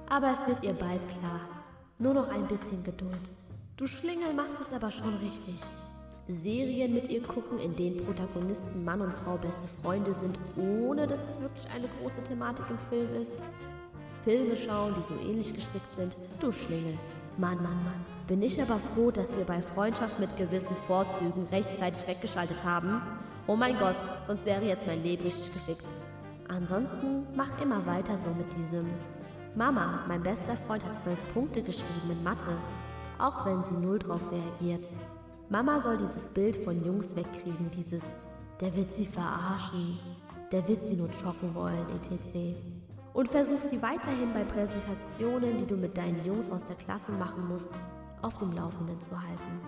Aber 0.09 0.33
es 0.33 0.45
wird 0.45 0.63
ihr 0.63 0.73
bald 0.73 1.07
klar. 1.19 1.58
Nur 2.01 2.13
noch 2.13 2.29
ein 2.29 2.47
bisschen 2.47 2.81
Geduld. 2.85 3.29
Du 3.75 3.85
Schlingel 3.85 4.33
machst 4.33 4.55
es 4.61 4.71
aber 4.71 4.89
schon 4.89 5.15
richtig. 5.17 5.55
Serien 6.29 6.93
mit 6.93 7.09
ihr 7.09 7.21
gucken, 7.21 7.59
in 7.59 7.75
denen 7.75 8.05
Protagonisten 8.05 8.85
Mann 8.85 9.01
und 9.01 9.13
Frau 9.13 9.35
beste 9.35 9.67
Freunde 9.67 10.13
sind, 10.13 10.39
ohne 10.55 11.07
dass 11.07 11.19
es 11.19 11.41
wirklich 11.41 11.67
eine 11.75 11.89
große 11.99 12.23
Thematik 12.23 12.63
im 12.69 12.79
Film 12.87 13.21
ist. 13.21 13.35
Filme 14.23 14.55
schauen, 14.55 14.95
die 14.97 15.13
so 15.13 15.29
ähnlich 15.29 15.53
gestrickt 15.53 15.93
sind. 15.93 16.15
Du 16.39 16.53
Schlingel. 16.53 16.97
Mann, 17.37 17.57
Mann, 17.57 17.83
Mann. 17.83 18.05
Bin 18.29 18.41
ich 18.43 18.61
aber 18.61 18.77
froh, 18.77 19.11
dass 19.11 19.35
wir 19.35 19.43
bei 19.43 19.61
Freundschaft 19.61 20.19
mit 20.21 20.37
gewissen 20.37 20.77
Vorzügen 20.77 21.47
rechtzeitig 21.51 22.07
weggeschaltet 22.07 22.63
haben. 22.63 23.01
Oh 23.45 23.57
mein 23.57 23.77
Gott, 23.77 23.97
sonst 24.25 24.45
wäre 24.45 24.63
jetzt 24.63 24.87
mein 24.87 25.03
Leben 25.03 25.23
richtig 25.23 25.53
gefickt. 25.53 25.85
Ansonsten 26.47 27.27
mach 27.35 27.61
immer 27.61 27.85
weiter 27.85 28.15
so 28.15 28.29
mit 28.29 28.47
diesem. 28.57 28.87
Mama, 29.55 30.03
mein 30.07 30.21
bester 30.21 30.55
Freund 30.55 30.83
hat 30.85 30.97
zwölf 30.97 31.19
Punkte 31.33 31.63
geschrieben 31.63 32.11
in 32.11 32.23
Mathe, 32.23 32.55
auch 33.17 33.45
wenn 33.45 33.63
sie 33.63 33.73
null 33.73 33.97
drauf 33.97 34.21
reagiert. 34.31 34.87
Mama 35.49 35.81
soll 35.81 35.97
dieses 35.97 36.27
Bild 36.27 36.55
von 36.57 36.83
Jungs 36.85 37.15
wegkriegen, 37.15 37.71
dieses, 37.75 38.03
der 38.61 38.75
wird 38.75 38.93
sie 38.93 39.07
verarschen, 39.07 39.97
der 40.51 40.67
wird 40.67 40.83
sie 40.83 40.95
nur 40.95 41.11
schocken 41.11 41.53
wollen, 41.55 41.87
etc. 41.95 42.55
Und 43.13 43.29
versuch 43.29 43.59
sie 43.59 43.81
weiterhin 43.81 44.31
bei 44.33 44.43
Präsentationen, 44.43 45.57
die 45.57 45.65
du 45.65 45.75
mit 45.75 45.97
deinen 45.97 46.23
Jungs 46.23 46.51
aus 46.51 46.65
der 46.65 46.75
Klasse 46.75 47.11
machen 47.13 47.47
musst, 47.47 47.73
auf 48.21 48.37
dem 48.37 48.53
Laufenden 48.53 49.01
zu 49.01 49.19
halten. 49.19 49.61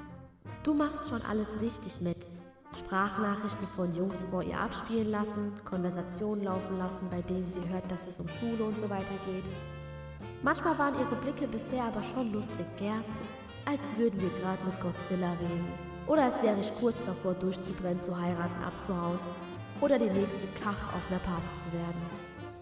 Du 0.64 0.76
machst 0.76 1.10
schon 1.10 1.22
alles 1.24 1.60
richtig 1.60 2.02
mit. 2.02 2.30
Sprachnachrichten 2.78 3.68
von 3.76 3.94
Jungs 3.96 4.16
vor 4.30 4.44
ihr 4.44 4.60
abspielen 4.60 5.12
lassen, 5.12 5.52
Konversationen 5.66 6.46
laufen 6.46 6.78
lassen, 6.78 7.10
bei 7.10 7.22
denen 7.22 7.50
sie 7.50 7.68
hört, 7.70 7.90
dass 7.92 8.08
es 8.08 8.18
um 8.20 8.28
Schule 8.28 8.64
und 8.64 8.78
so 8.78 8.90
weiter 8.90 9.16
geht. 9.26 9.52
Manchmal 10.42 10.78
waren 10.80 10.96
ihre 10.96 11.16
Blicke 11.16 11.48
bisher 11.48 11.84
aber 11.84 12.04
schon 12.04 12.32
lustig, 12.32 12.66
gell? 12.80 13.04
Als 13.66 13.82
würden 13.98 14.20
wir 14.22 14.30
gerade 14.40 14.64
mit 14.66 14.80
Godzilla 14.80 15.34
reden. 15.34 15.68
Oder 16.08 16.26
als 16.26 16.42
wäre 16.42 16.60
ich 16.60 16.74
kurz 16.80 16.98
davor 17.06 17.34
durchzubrennen, 17.36 18.02
zu 18.02 18.20
heiraten, 18.20 18.64
abzuhauen. 18.64 19.20
Oder 19.82 20.00
die 20.00 20.10
nächste 20.10 20.48
Kach 20.64 20.96
auf 20.96 21.06
einer 21.10 21.20
Party 21.20 21.50
zu 21.64 21.78
werden. 21.78 22.02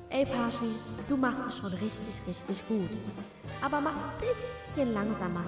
Ey 0.09 0.25
Pashi, 0.25 0.75
du 1.07 1.15
machst 1.15 1.43
es 1.47 1.57
schon 1.57 1.71
richtig, 1.71 2.21
richtig 2.27 2.67
gut. 2.67 2.89
Aber 3.61 3.79
mach 3.79 3.93
ein 3.93 4.19
bisschen 4.19 4.93
langsamer. 4.93 5.43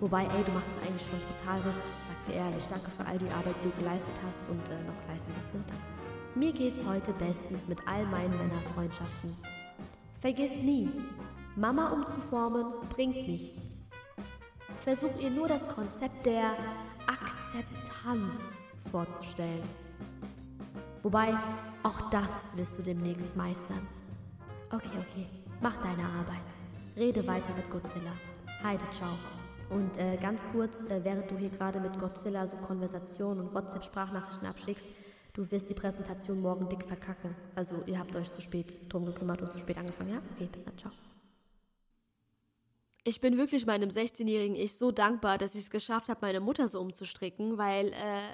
Wobei, 0.00 0.24
ey, 0.24 0.42
du 0.44 0.52
machst 0.52 0.70
es 0.74 0.88
eigentlich 0.88 1.06
schon 1.06 1.20
total 1.38 1.60
richtig, 1.60 1.92
ehrlich. 2.30 2.64
Danke 2.68 2.90
für 2.90 3.04
all 3.06 3.18
die 3.18 3.30
Arbeit, 3.30 3.54
die 3.62 3.70
du 3.70 3.76
geleistet 3.78 4.14
hast 4.26 4.40
und 4.50 4.62
äh, 4.68 4.82
noch 4.86 5.08
leisten 5.08 5.32
wirst. 5.36 5.54
Ne? 5.54 5.60
Mir 6.34 6.52
geht's 6.52 6.82
heute 6.86 7.12
bestens 7.12 7.68
mit 7.68 7.78
all 7.86 8.04
meinen 8.06 8.36
Männerfreundschaften. 8.38 9.36
Vergiss 10.20 10.56
nie, 10.62 10.88
Mama 11.56 11.88
umzuformen 11.90 12.66
bringt 12.94 13.28
nichts. 13.28 13.58
Versuch 14.84 15.20
ihr 15.20 15.30
nur 15.30 15.48
das 15.48 15.66
Konzept 15.68 16.24
der 16.24 16.56
Akzeptanz 17.06 18.78
vorzustellen. 18.90 19.62
Wobei, 21.02 21.34
auch 21.82 22.10
das 22.10 22.56
wirst 22.56 22.78
du 22.78 22.82
demnächst 22.82 23.36
meistern. 23.36 23.86
Okay, 24.70 24.98
okay, 24.98 25.26
mach 25.60 25.76
deine 25.82 26.04
Arbeit. 26.04 26.46
Rede 26.96 27.26
weiter 27.26 27.52
mit 27.56 27.70
Godzilla. 27.70 28.12
Heide, 28.62 28.84
ciao. 28.96 29.41
Und 29.72 29.96
äh, 29.96 30.18
ganz 30.20 30.44
kurz, 30.52 30.84
äh, 30.84 31.02
während 31.02 31.30
du 31.30 31.38
hier 31.38 31.48
gerade 31.48 31.80
mit 31.80 31.98
Godzilla 31.98 32.46
so 32.46 32.56
Konversationen 32.58 33.46
und 33.46 33.54
WhatsApp-Sprachnachrichten 33.54 34.46
abschickst, 34.46 34.86
du 35.32 35.50
wirst 35.50 35.70
die 35.70 35.74
Präsentation 35.74 36.42
morgen 36.42 36.68
dick 36.68 36.84
verkacken. 36.84 37.34
Also 37.54 37.76
ihr 37.86 37.98
habt 37.98 38.14
euch 38.14 38.30
zu 38.30 38.42
spät 38.42 38.76
drum 38.92 39.06
gekümmert 39.06 39.40
und 39.40 39.50
zu 39.50 39.58
spät 39.58 39.78
angefangen, 39.78 40.10
ja? 40.10 40.22
Okay, 40.34 40.46
bis 40.52 40.64
dann, 40.64 40.76
ciao. 40.76 40.92
Ich 43.04 43.20
bin 43.20 43.38
wirklich 43.38 43.64
meinem 43.64 43.88
16-jährigen 43.88 44.54
Ich 44.56 44.76
so 44.76 44.92
dankbar, 44.92 45.38
dass 45.38 45.54
ich 45.54 45.62
es 45.62 45.70
geschafft 45.70 46.10
habe, 46.10 46.20
meine 46.20 46.40
Mutter 46.40 46.68
so 46.68 46.78
umzustricken, 46.78 47.56
weil 47.56 47.88
äh, 47.94 48.28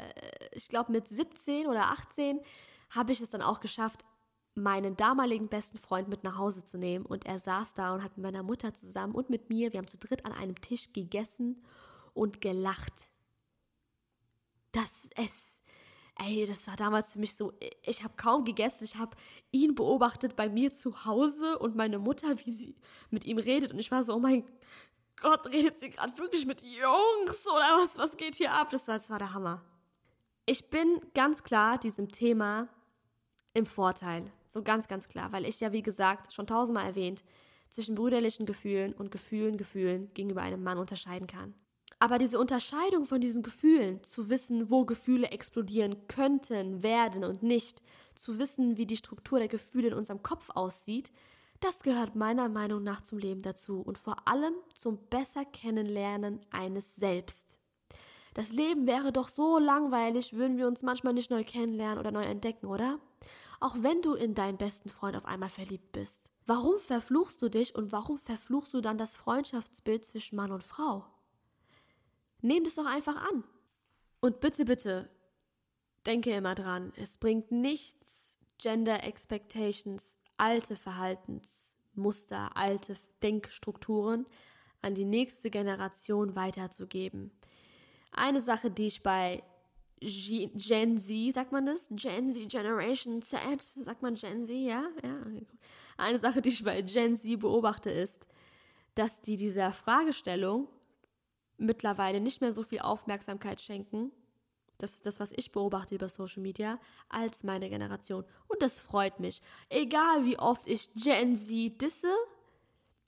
ich 0.52 0.68
glaube, 0.68 0.90
mit 0.90 1.08
17 1.08 1.68
oder 1.68 1.92
18 1.92 2.40
habe 2.90 3.12
ich 3.12 3.20
es 3.20 3.30
dann 3.30 3.42
auch 3.42 3.60
geschafft, 3.60 4.04
meinen 4.58 4.96
damaligen 4.96 5.48
besten 5.48 5.78
Freund 5.78 6.08
mit 6.08 6.24
nach 6.24 6.36
Hause 6.38 6.64
zu 6.64 6.78
nehmen. 6.78 7.06
Und 7.06 7.26
er 7.26 7.38
saß 7.38 7.74
da 7.74 7.94
und 7.94 8.02
hat 8.02 8.16
mit 8.16 8.24
meiner 8.24 8.42
Mutter 8.42 8.74
zusammen 8.74 9.14
und 9.14 9.30
mit 9.30 9.48
mir, 9.48 9.72
wir 9.72 9.78
haben 9.78 9.86
zu 9.86 9.98
dritt 9.98 10.24
an 10.24 10.32
einem 10.32 10.60
Tisch 10.60 10.92
gegessen 10.92 11.62
und 12.14 12.40
gelacht. 12.40 13.10
Das 14.72 15.08
es, 15.16 15.62
ey, 16.16 16.46
das 16.46 16.66
war 16.66 16.76
damals 16.76 17.12
für 17.12 17.18
mich 17.18 17.34
so, 17.34 17.52
ich 17.82 18.04
habe 18.04 18.14
kaum 18.16 18.44
gegessen, 18.44 18.84
ich 18.84 18.96
habe 18.96 19.16
ihn 19.50 19.74
beobachtet 19.74 20.36
bei 20.36 20.48
mir 20.48 20.72
zu 20.72 21.04
Hause 21.04 21.58
und 21.58 21.76
meine 21.76 21.98
Mutter, 21.98 22.38
wie 22.44 22.50
sie 22.50 22.76
mit 23.10 23.24
ihm 23.24 23.38
redet. 23.38 23.72
Und 23.72 23.78
ich 23.78 23.90
war 23.90 24.02
so, 24.02 24.14
oh 24.14 24.18
mein 24.18 24.44
Gott, 25.20 25.46
redet 25.46 25.78
sie 25.80 25.90
gerade 25.90 26.16
wirklich 26.18 26.46
mit 26.46 26.62
Jungs 26.62 27.46
oder 27.46 27.78
was, 27.80 27.98
was 27.98 28.16
geht 28.16 28.36
hier 28.36 28.52
ab? 28.52 28.68
Das 28.70 28.86
war, 28.88 28.94
das 28.94 29.10
war 29.10 29.18
der 29.18 29.32
Hammer. 29.32 29.64
Ich 30.46 30.70
bin 30.70 31.00
ganz 31.14 31.42
klar 31.42 31.78
diesem 31.78 32.10
Thema 32.10 32.68
im 33.54 33.66
Vorteil. 33.66 34.32
So 34.48 34.62
ganz, 34.62 34.88
ganz 34.88 35.08
klar, 35.08 35.30
weil 35.30 35.44
ich 35.44 35.60
ja, 35.60 35.72
wie 35.72 35.82
gesagt, 35.82 36.32
schon 36.32 36.46
tausendmal 36.46 36.86
erwähnt, 36.86 37.22
zwischen 37.68 37.94
brüderlichen 37.94 38.46
Gefühlen 38.46 38.94
und 38.94 39.10
Gefühlen, 39.10 39.58
Gefühlen 39.58 40.12
gegenüber 40.14 40.40
einem 40.42 40.62
Mann 40.62 40.78
unterscheiden 40.78 41.26
kann. 41.26 41.54
Aber 42.00 42.18
diese 42.18 42.38
Unterscheidung 42.38 43.04
von 43.06 43.20
diesen 43.20 43.42
Gefühlen, 43.42 44.02
zu 44.04 44.30
wissen, 44.30 44.70
wo 44.70 44.84
Gefühle 44.84 45.28
explodieren 45.28 46.06
könnten, 46.08 46.82
werden 46.82 47.24
und 47.24 47.42
nicht, 47.42 47.82
zu 48.14 48.38
wissen, 48.38 48.76
wie 48.76 48.86
die 48.86 48.96
Struktur 48.96 49.38
der 49.38 49.48
Gefühle 49.48 49.88
in 49.88 49.94
unserem 49.94 50.22
Kopf 50.22 50.48
aussieht, 50.50 51.12
das 51.60 51.82
gehört 51.82 52.14
meiner 52.14 52.48
Meinung 52.48 52.84
nach 52.84 53.02
zum 53.02 53.18
Leben 53.18 53.42
dazu 53.42 53.80
und 53.80 53.98
vor 53.98 54.28
allem 54.28 54.54
zum 54.74 54.98
besser 55.10 55.44
Kennenlernen 55.44 56.40
eines 56.50 56.94
Selbst. 56.96 57.58
Das 58.34 58.52
Leben 58.52 58.86
wäre 58.86 59.12
doch 59.12 59.28
so 59.28 59.58
langweilig, 59.58 60.34
würden 60.34 60.56
wir 60.56 60.68
uns 60.68 60.84
manchmal 60.84 61.14
nicht 61.14 61.30
neu 61.30 61.42
kennenlernen 61.42 61.98
oder 61.98 62.12
neu 62.12 62.22
entdecken, 62.22 62.66
oder? 62.66 63.00
Auch 63.60 63.76
wenn 63.78 64.02
du 64.02 64.14
in 64.14 64.34
deinen 64.34 64.58
besten 64.58 64.88
Freund 64.88 65.16
auf 65.16 65.24
einmal 65.24 65.50
verliebt 65.50 65.92
bist? 65.92 66.28
Warum 66.46 66.78
verfluchst 66.78 67.42
du 67.42 67.48
dich 67.48 67.74
und 67.74 67.92
warum 67.92 68.18
verfluchst 68.18 68.72
du 68.72 68.80
dann 68.80 68.98
das 68.98 69.14
Freundschaftsbild 69.14 70.04
zwischen 70.04 70.36
Mann 70.36 70.52
und 70.52 70.62
Frau? 70.62 71.04
Nimm 72.40 72.64
das 72.64 72.76
doch 72.76 72.86
einfach 72.86 73.16
an. 73.16 73.44
Und 74.20 74.40
bitte, 74.40 74.64
bitte, 74.64 75.10
denke 76.06 76.30
immer 76.30 76.54
dran, 76.54 76.92
es 76.96 77.18
bringt 77.18 77.52
nichts, 77.52 78.38
Gender 78.58 79.04
Expectations, 79.04 80.18
alte 80.36 80.74
Verhaltensmuster, 80.74 82.56
alte 82.56 82.96
Denkstrukturen 83.22 84.26
an 84.82 84.94
die 84.94 85.04
nächste 85.04 85.50
Generation 85.50 86.34
weiterzugeben. 86.34 87.30
Eine 88.10 88.40
Sache, 88.40 88.70
die 88.70 88.86
ich 88.86 89.02
bei 89.02 89.42
Gen 90.00 90.98
Z, 90.98 91.34
sagt 91.34 91.52
man 91.52 91.66
das? 91.66 91.88
Gen 91.90 92.30
Z, 92.30 92.48
Generation 92.48 93.22
Z, 93.22 93.60
sagt 93.60 94.02
man 94.02 94.14
Gen 94.14 94.42
Z, 94.42 94.54
ja? 94.54 94.84
ja. 95.02 95.22
Eine 95.96 96.18
Sache, 96.18 96.40
die 96.40 96.50
ich 96.50 96.62
bei 96.62 96.82
Gen 96.82 97.16
Z 97.16 97.40
beobachte, 97.40 97.90
ist, 97.90 98.26
dass 98.94 99.20
die 99.20 99.36
dieser 99.36 99.72
Fragestellung 99.72 100.68
mittlerweile 101.56 102.20
nicht 102.20 102.40
mehr 102.40 102.52
so 102.52 102.62
viel 102.62 102.80
Aufmerksamkeit 102.80 103.60
schenken, 103.60 104.12
das 104.78 104.94
ist 104.94 105.06
das, 105.06 105.18
was 105.18 105.32
ich 105.32 105.50
beobachte 105.50 105.96
über 105.96 106.08
Social 106.08 106.40
Media, 106.40 106.78
als 107.08 107.42
meine 107.42 107.68
Generation. 107.68 108.24
Und 108.46 108.62
das 108.62 108.78
freut 108.78 109.18
mich. 109.18 109.40
Egal 109.68 110.24
wie 110.24 110.38
oft 110.38 110.66
ich 110.68 110.92
Gen 110.94 111.36
Z 111.36 111.80
disse, 111.80 112.14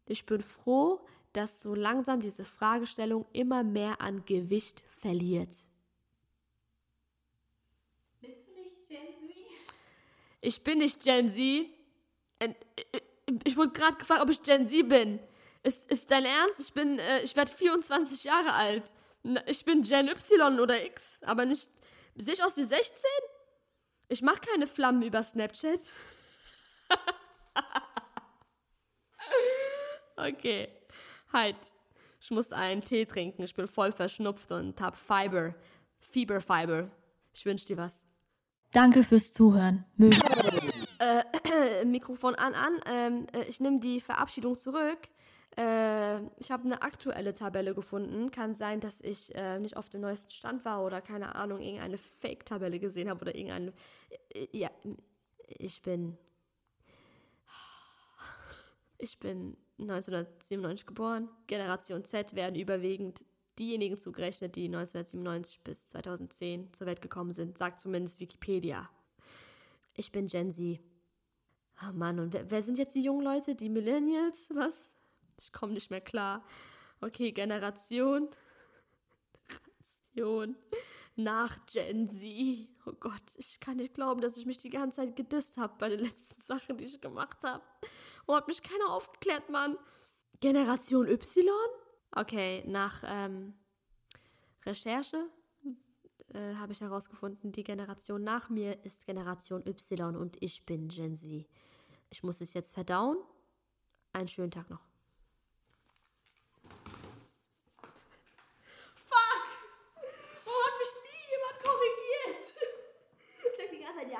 ich 0.06 0.26
bin 0.26 0.42
froh, 0.42 1.00
dass 1.32 1.62
so 1.62 1.76
langsam 1.76 2.20
diese 2.20 2.44
Fragestellung 2.44 3.24
immer 3.32 3.62
mehr 3.62 4.00
an 4.00 4.24
Gewicht 4.24 4.82
verliert. 4.88 5.64
Ich 10.40 10.62
bin 10.62 10.78
nicht 10.78 11.02
Gen 11.02 11.28
Z. 11.28 11.38
Äh, 12.38 12.54
ich 13.44 13.56
wurde 13.56 13.72
gerade 13.72 13.96
gefragt, 13.96 14.22
ob 14.22 14.30
ich 14.30 14.42
Gen 14.42 14.68
Z 14.68 14.88
bin. 14.88 15.20
Ist, 15.62 15.90
ist 15.90 16.10
dein 16.10 16.24
Ernst? 16.24 16.60
Ich 16.60 16.72
bin, 16.72 16.98
äh, 16.98 17.20
ich 17.20 17.36
werde 17.36 17.52
24 17.52 18.24
Jahre 18.24 18.54
alt. 18.54 18.84
Ich 19.46 19.64
bin 19.64 19.82
Gen 19.82 20.08
Y 20.08 20.60
oder 20.60 20.82
X, 20.84 21.22
aber 21.24 21.44
nicht. 21.44 21.68
Sehe 22.16 22.34
ich 22.34 22.42
aus 22.42 22.56
wie 22.56 22.64
16? 22.64 22.94
Ich 24.08 24.22
mache 24.22 24.40
keine 24.40 24.66
Flammen 24.66 25.02
über 25.02 25.22
Snapchat. 25.22 25.80
okay. 30.16 30.68
Halt. 31.32 31.56
Ich 32.20 32.30
muss 32.30 32.52
einen 32.52 32.82
Tee 32.82 33.04
trinken. 33.04 33.42
Ich 33.42 33.54
bin 33.54 33.68
voll 33.68 33.92
verschnupft 33.92 34.50
und 34.52 34.80
hab 34.80 34.96
Fiber. 34.96 35.54
Fieber 35.98 36.40
Fiber. 36.40 36.90
Ich 37.32 37.44
wünsche 37.44 37.66
dir 37.66 37.76
was. 37.76 38.04
Danke 38.72 39.02
fürs 39.02 39.32
Zuhören. 39.32 39.84
Möge. 39.96 40.16
Äh, 40.98 41.84
Mikrofon 41.84 42.34
an, 42.36 42.54
an. 42.54 42.80
Ähm, 42.86 43.26
äh, 43.32 43.44
ich 43.48 43.60
nehme 43.60 43.80
die 43.80 44.00
Verabschiedung 44.00 44.58
zurück. 44.58 44.98
Äh, 45.56 46.20
ich 46.38 46.50
habe 46.50 46.64
eine 46.64 46.82
aktuelle 46.82 47.34
Tabelle 47.34 47.74
gefunden. 47.74 48.30
Kann 48.30 48.54
sein, 48.54 48.80
dass 48.80 49.00
ich 49.00 49.34
äh, 49.34 49.58
nicht 49.58 49.76
auf 49.76 49.88
dem 49.88 50.02
neuesten 50.02 50.30
Stand 50.30 50.64
war 50.64 50.84
oder 50.84 51.00
keine 51.00 51.34
Ahnung, 51.34 51.58
irgendeine 51.58 51.98
Fake-Tabelle 51.98 52.78
gesehen 52.78 53.10
habe 53.10 53.22
oder 53.22 53.34
irgendeine. 53.34 53.72
Äh, 54.32 54.46
ja, 54.52 54.70
ich 55.48 55.82
bin. 55.82 56.16
Ich 58.98 59.18
bin 59.18 59.56
1997 59.80 60.86
geboren. 60.86 61.28
Generation 61.46 62.04
Z 62.04 62.34
werden 62.34 62.54
überwiegend 62.54 63.24
diejenigen 63.60 63.98
zugerechnet, 63.98 64.56
die 64.56 64.64
1997 64.64 65.60
bis 65.60 65.88
2010 65.88 66.72
zur 66.72 66.86
Welt 66.86 67.00
gekommen 67.00 67.32
sind, 67.32 67.58
sagt 67.58 67.80
zumindest 67.80 68.18
Wikipedia. 68.18 68.90
Ich 69.94 70.10
bin 70.10 70.26
Gen 70.26 70.50
Z. 70.50 70.80
Oh 71.82 71.92
Mann, 71.92 72.18
und 72.18 72.32
wer, 72.32 72.50
wer 72.50 72.62
sind 72.62 72.78
jetzt 72.78 72.94
die 72.94 73.02
jungen 73.02 73.22
Leute? 73.22 73.54
Die 73.54 73.68
Millennials? 73.68 74.50
Was? 74.54 74.92
Ich 75.38 75.52
komme 75.52 75.74
nicht 75.74 75.90
mehr 75.90 76.00
klar. 76.00 76.44
Okay, 77.00 77.32
Generation. 77.32 78.28
Generation 80.14 80.56
nach 81.16 81.64
Gen 81.66 82.08
Z. 82.08 82.68
Oh 82.86 82.92
Gott, 82.98 83.22
ich 83.36 83.60
kann 83.60 83.76
nicht 83.76 83.94
glauben, 83.94 84.20
dass 84.20 84.36
ich 84.36 84.46
mich 84.46 84.58
die 84.58 84.70
ganze 84.70 85.00
Zeit 85.00 85.16
gedisst 85.16 85.56
habe 85.58 85.74
bei 85.78 85.88
den 85.88 86.00
letzten 86.00 86.40
Sachen, 86.42 86.76
die 86.76 86.84
ich 86.84 87.00
gemacht 87.00 87.38
habe. 87.44 87.62
Oh, 88.26 88.34
hat 88.34 88.48
mich 88.48 88.62
keiner 88.62 88.90
aufgeklärt, 88.90 89.48
Mann. 89.50 89.76
Generation 90.40 91.08
Y? 91.08 91.50
Okay, 92.12 92.64
nach 92.66 93.02
ähm, 93.06 93.54
Recherche 94.66 95.28
äh, 96.34 96.54
habe 96.54 96.72
ich 96.72 96.80
herausgefunden, 96.80 97.52
die 97.52 97.62
Generation 97.62 98.22
nach 98.24 98.48
mir 98.48 98.84
ist 98.84 99.06
Generation 99.06 99.66
Y 99.66 100.16
und 100.16 100.36
ich 100.40 100.66
bin 100.66 100.88
Gen 100.88 101.16
Z. 101.16 101.46
Ich 102.10 102.22
muss 102.22 102.40
es 102.40 102.52
jetzt 102.54 102.74
verdauen. 102.74 103.16
Einen 104.12 104.28
schönen 104.28 104.50
Tag 104.50 104.68
noch. 104.70 104.90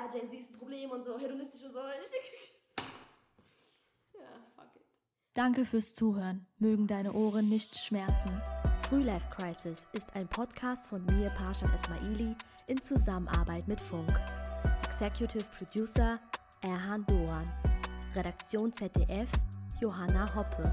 ja, 0.01 0.07
Gen 0.07 0.29
Z 0.29 0.39
ist 0.39 0.51
ein 0.51 0.57
Problem 0.57 0.91
und 0.91 1.03
so, 1.03 1.17
hedonistisch 1.17 1.63
und 1.63 1.73
so. 1.73 1.79
Danke 5.33 5.63
fürs 5.63 5.93
Zuhören. 5.93 6.45
Mögen 6.59 6.87
deine 6.87 7.13
Ohren 7.13 7.47
nicht 7.47 7.77
schmerzen. 7.77 8.31
Frühlife 8.89 9.29
Crisis 9.29 9.87
ist 9.93 10.13
ein 10.17 10.27
Podcast 10.27 10.89
von 10.89 11.05
mir, 11.05 11.29
Pasha 11.29 11.65
Esmaili, 11.73 12.35
in 12.67 12.81
Zusammenarbeit 12.81 13.65
mit 13.65 13.79
Funk. 13.79 14.13
Executive 14.83 15.45
Producer 15.57 16.19
Erhan 16.61 17.05
Doan. 17.05 17.49
Redaktion 18.13 18.73
ZDF 18.73 19.29
Johanna 19.79 20.27
Hoppe. 20.35 20.69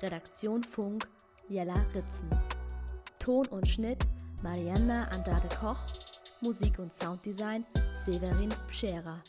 Redaktion 0.00 0.62
Funk 0.62 1.08
Jella 1.48 1.74
Ritzen. 1.92 2.30
Ton 3.18 3.46
und 3.48 3.68
Schnitt 3.68 4.06
Marianna 4.44 5.08
Andrade 5.08 5.48
Koch. 5.60 5.80
Musik 6.40 6.78
und 6.78 6.92
Sounddesign 6.92 7.66
Severin 8.04 8.54
Pschera. 8.68 9.24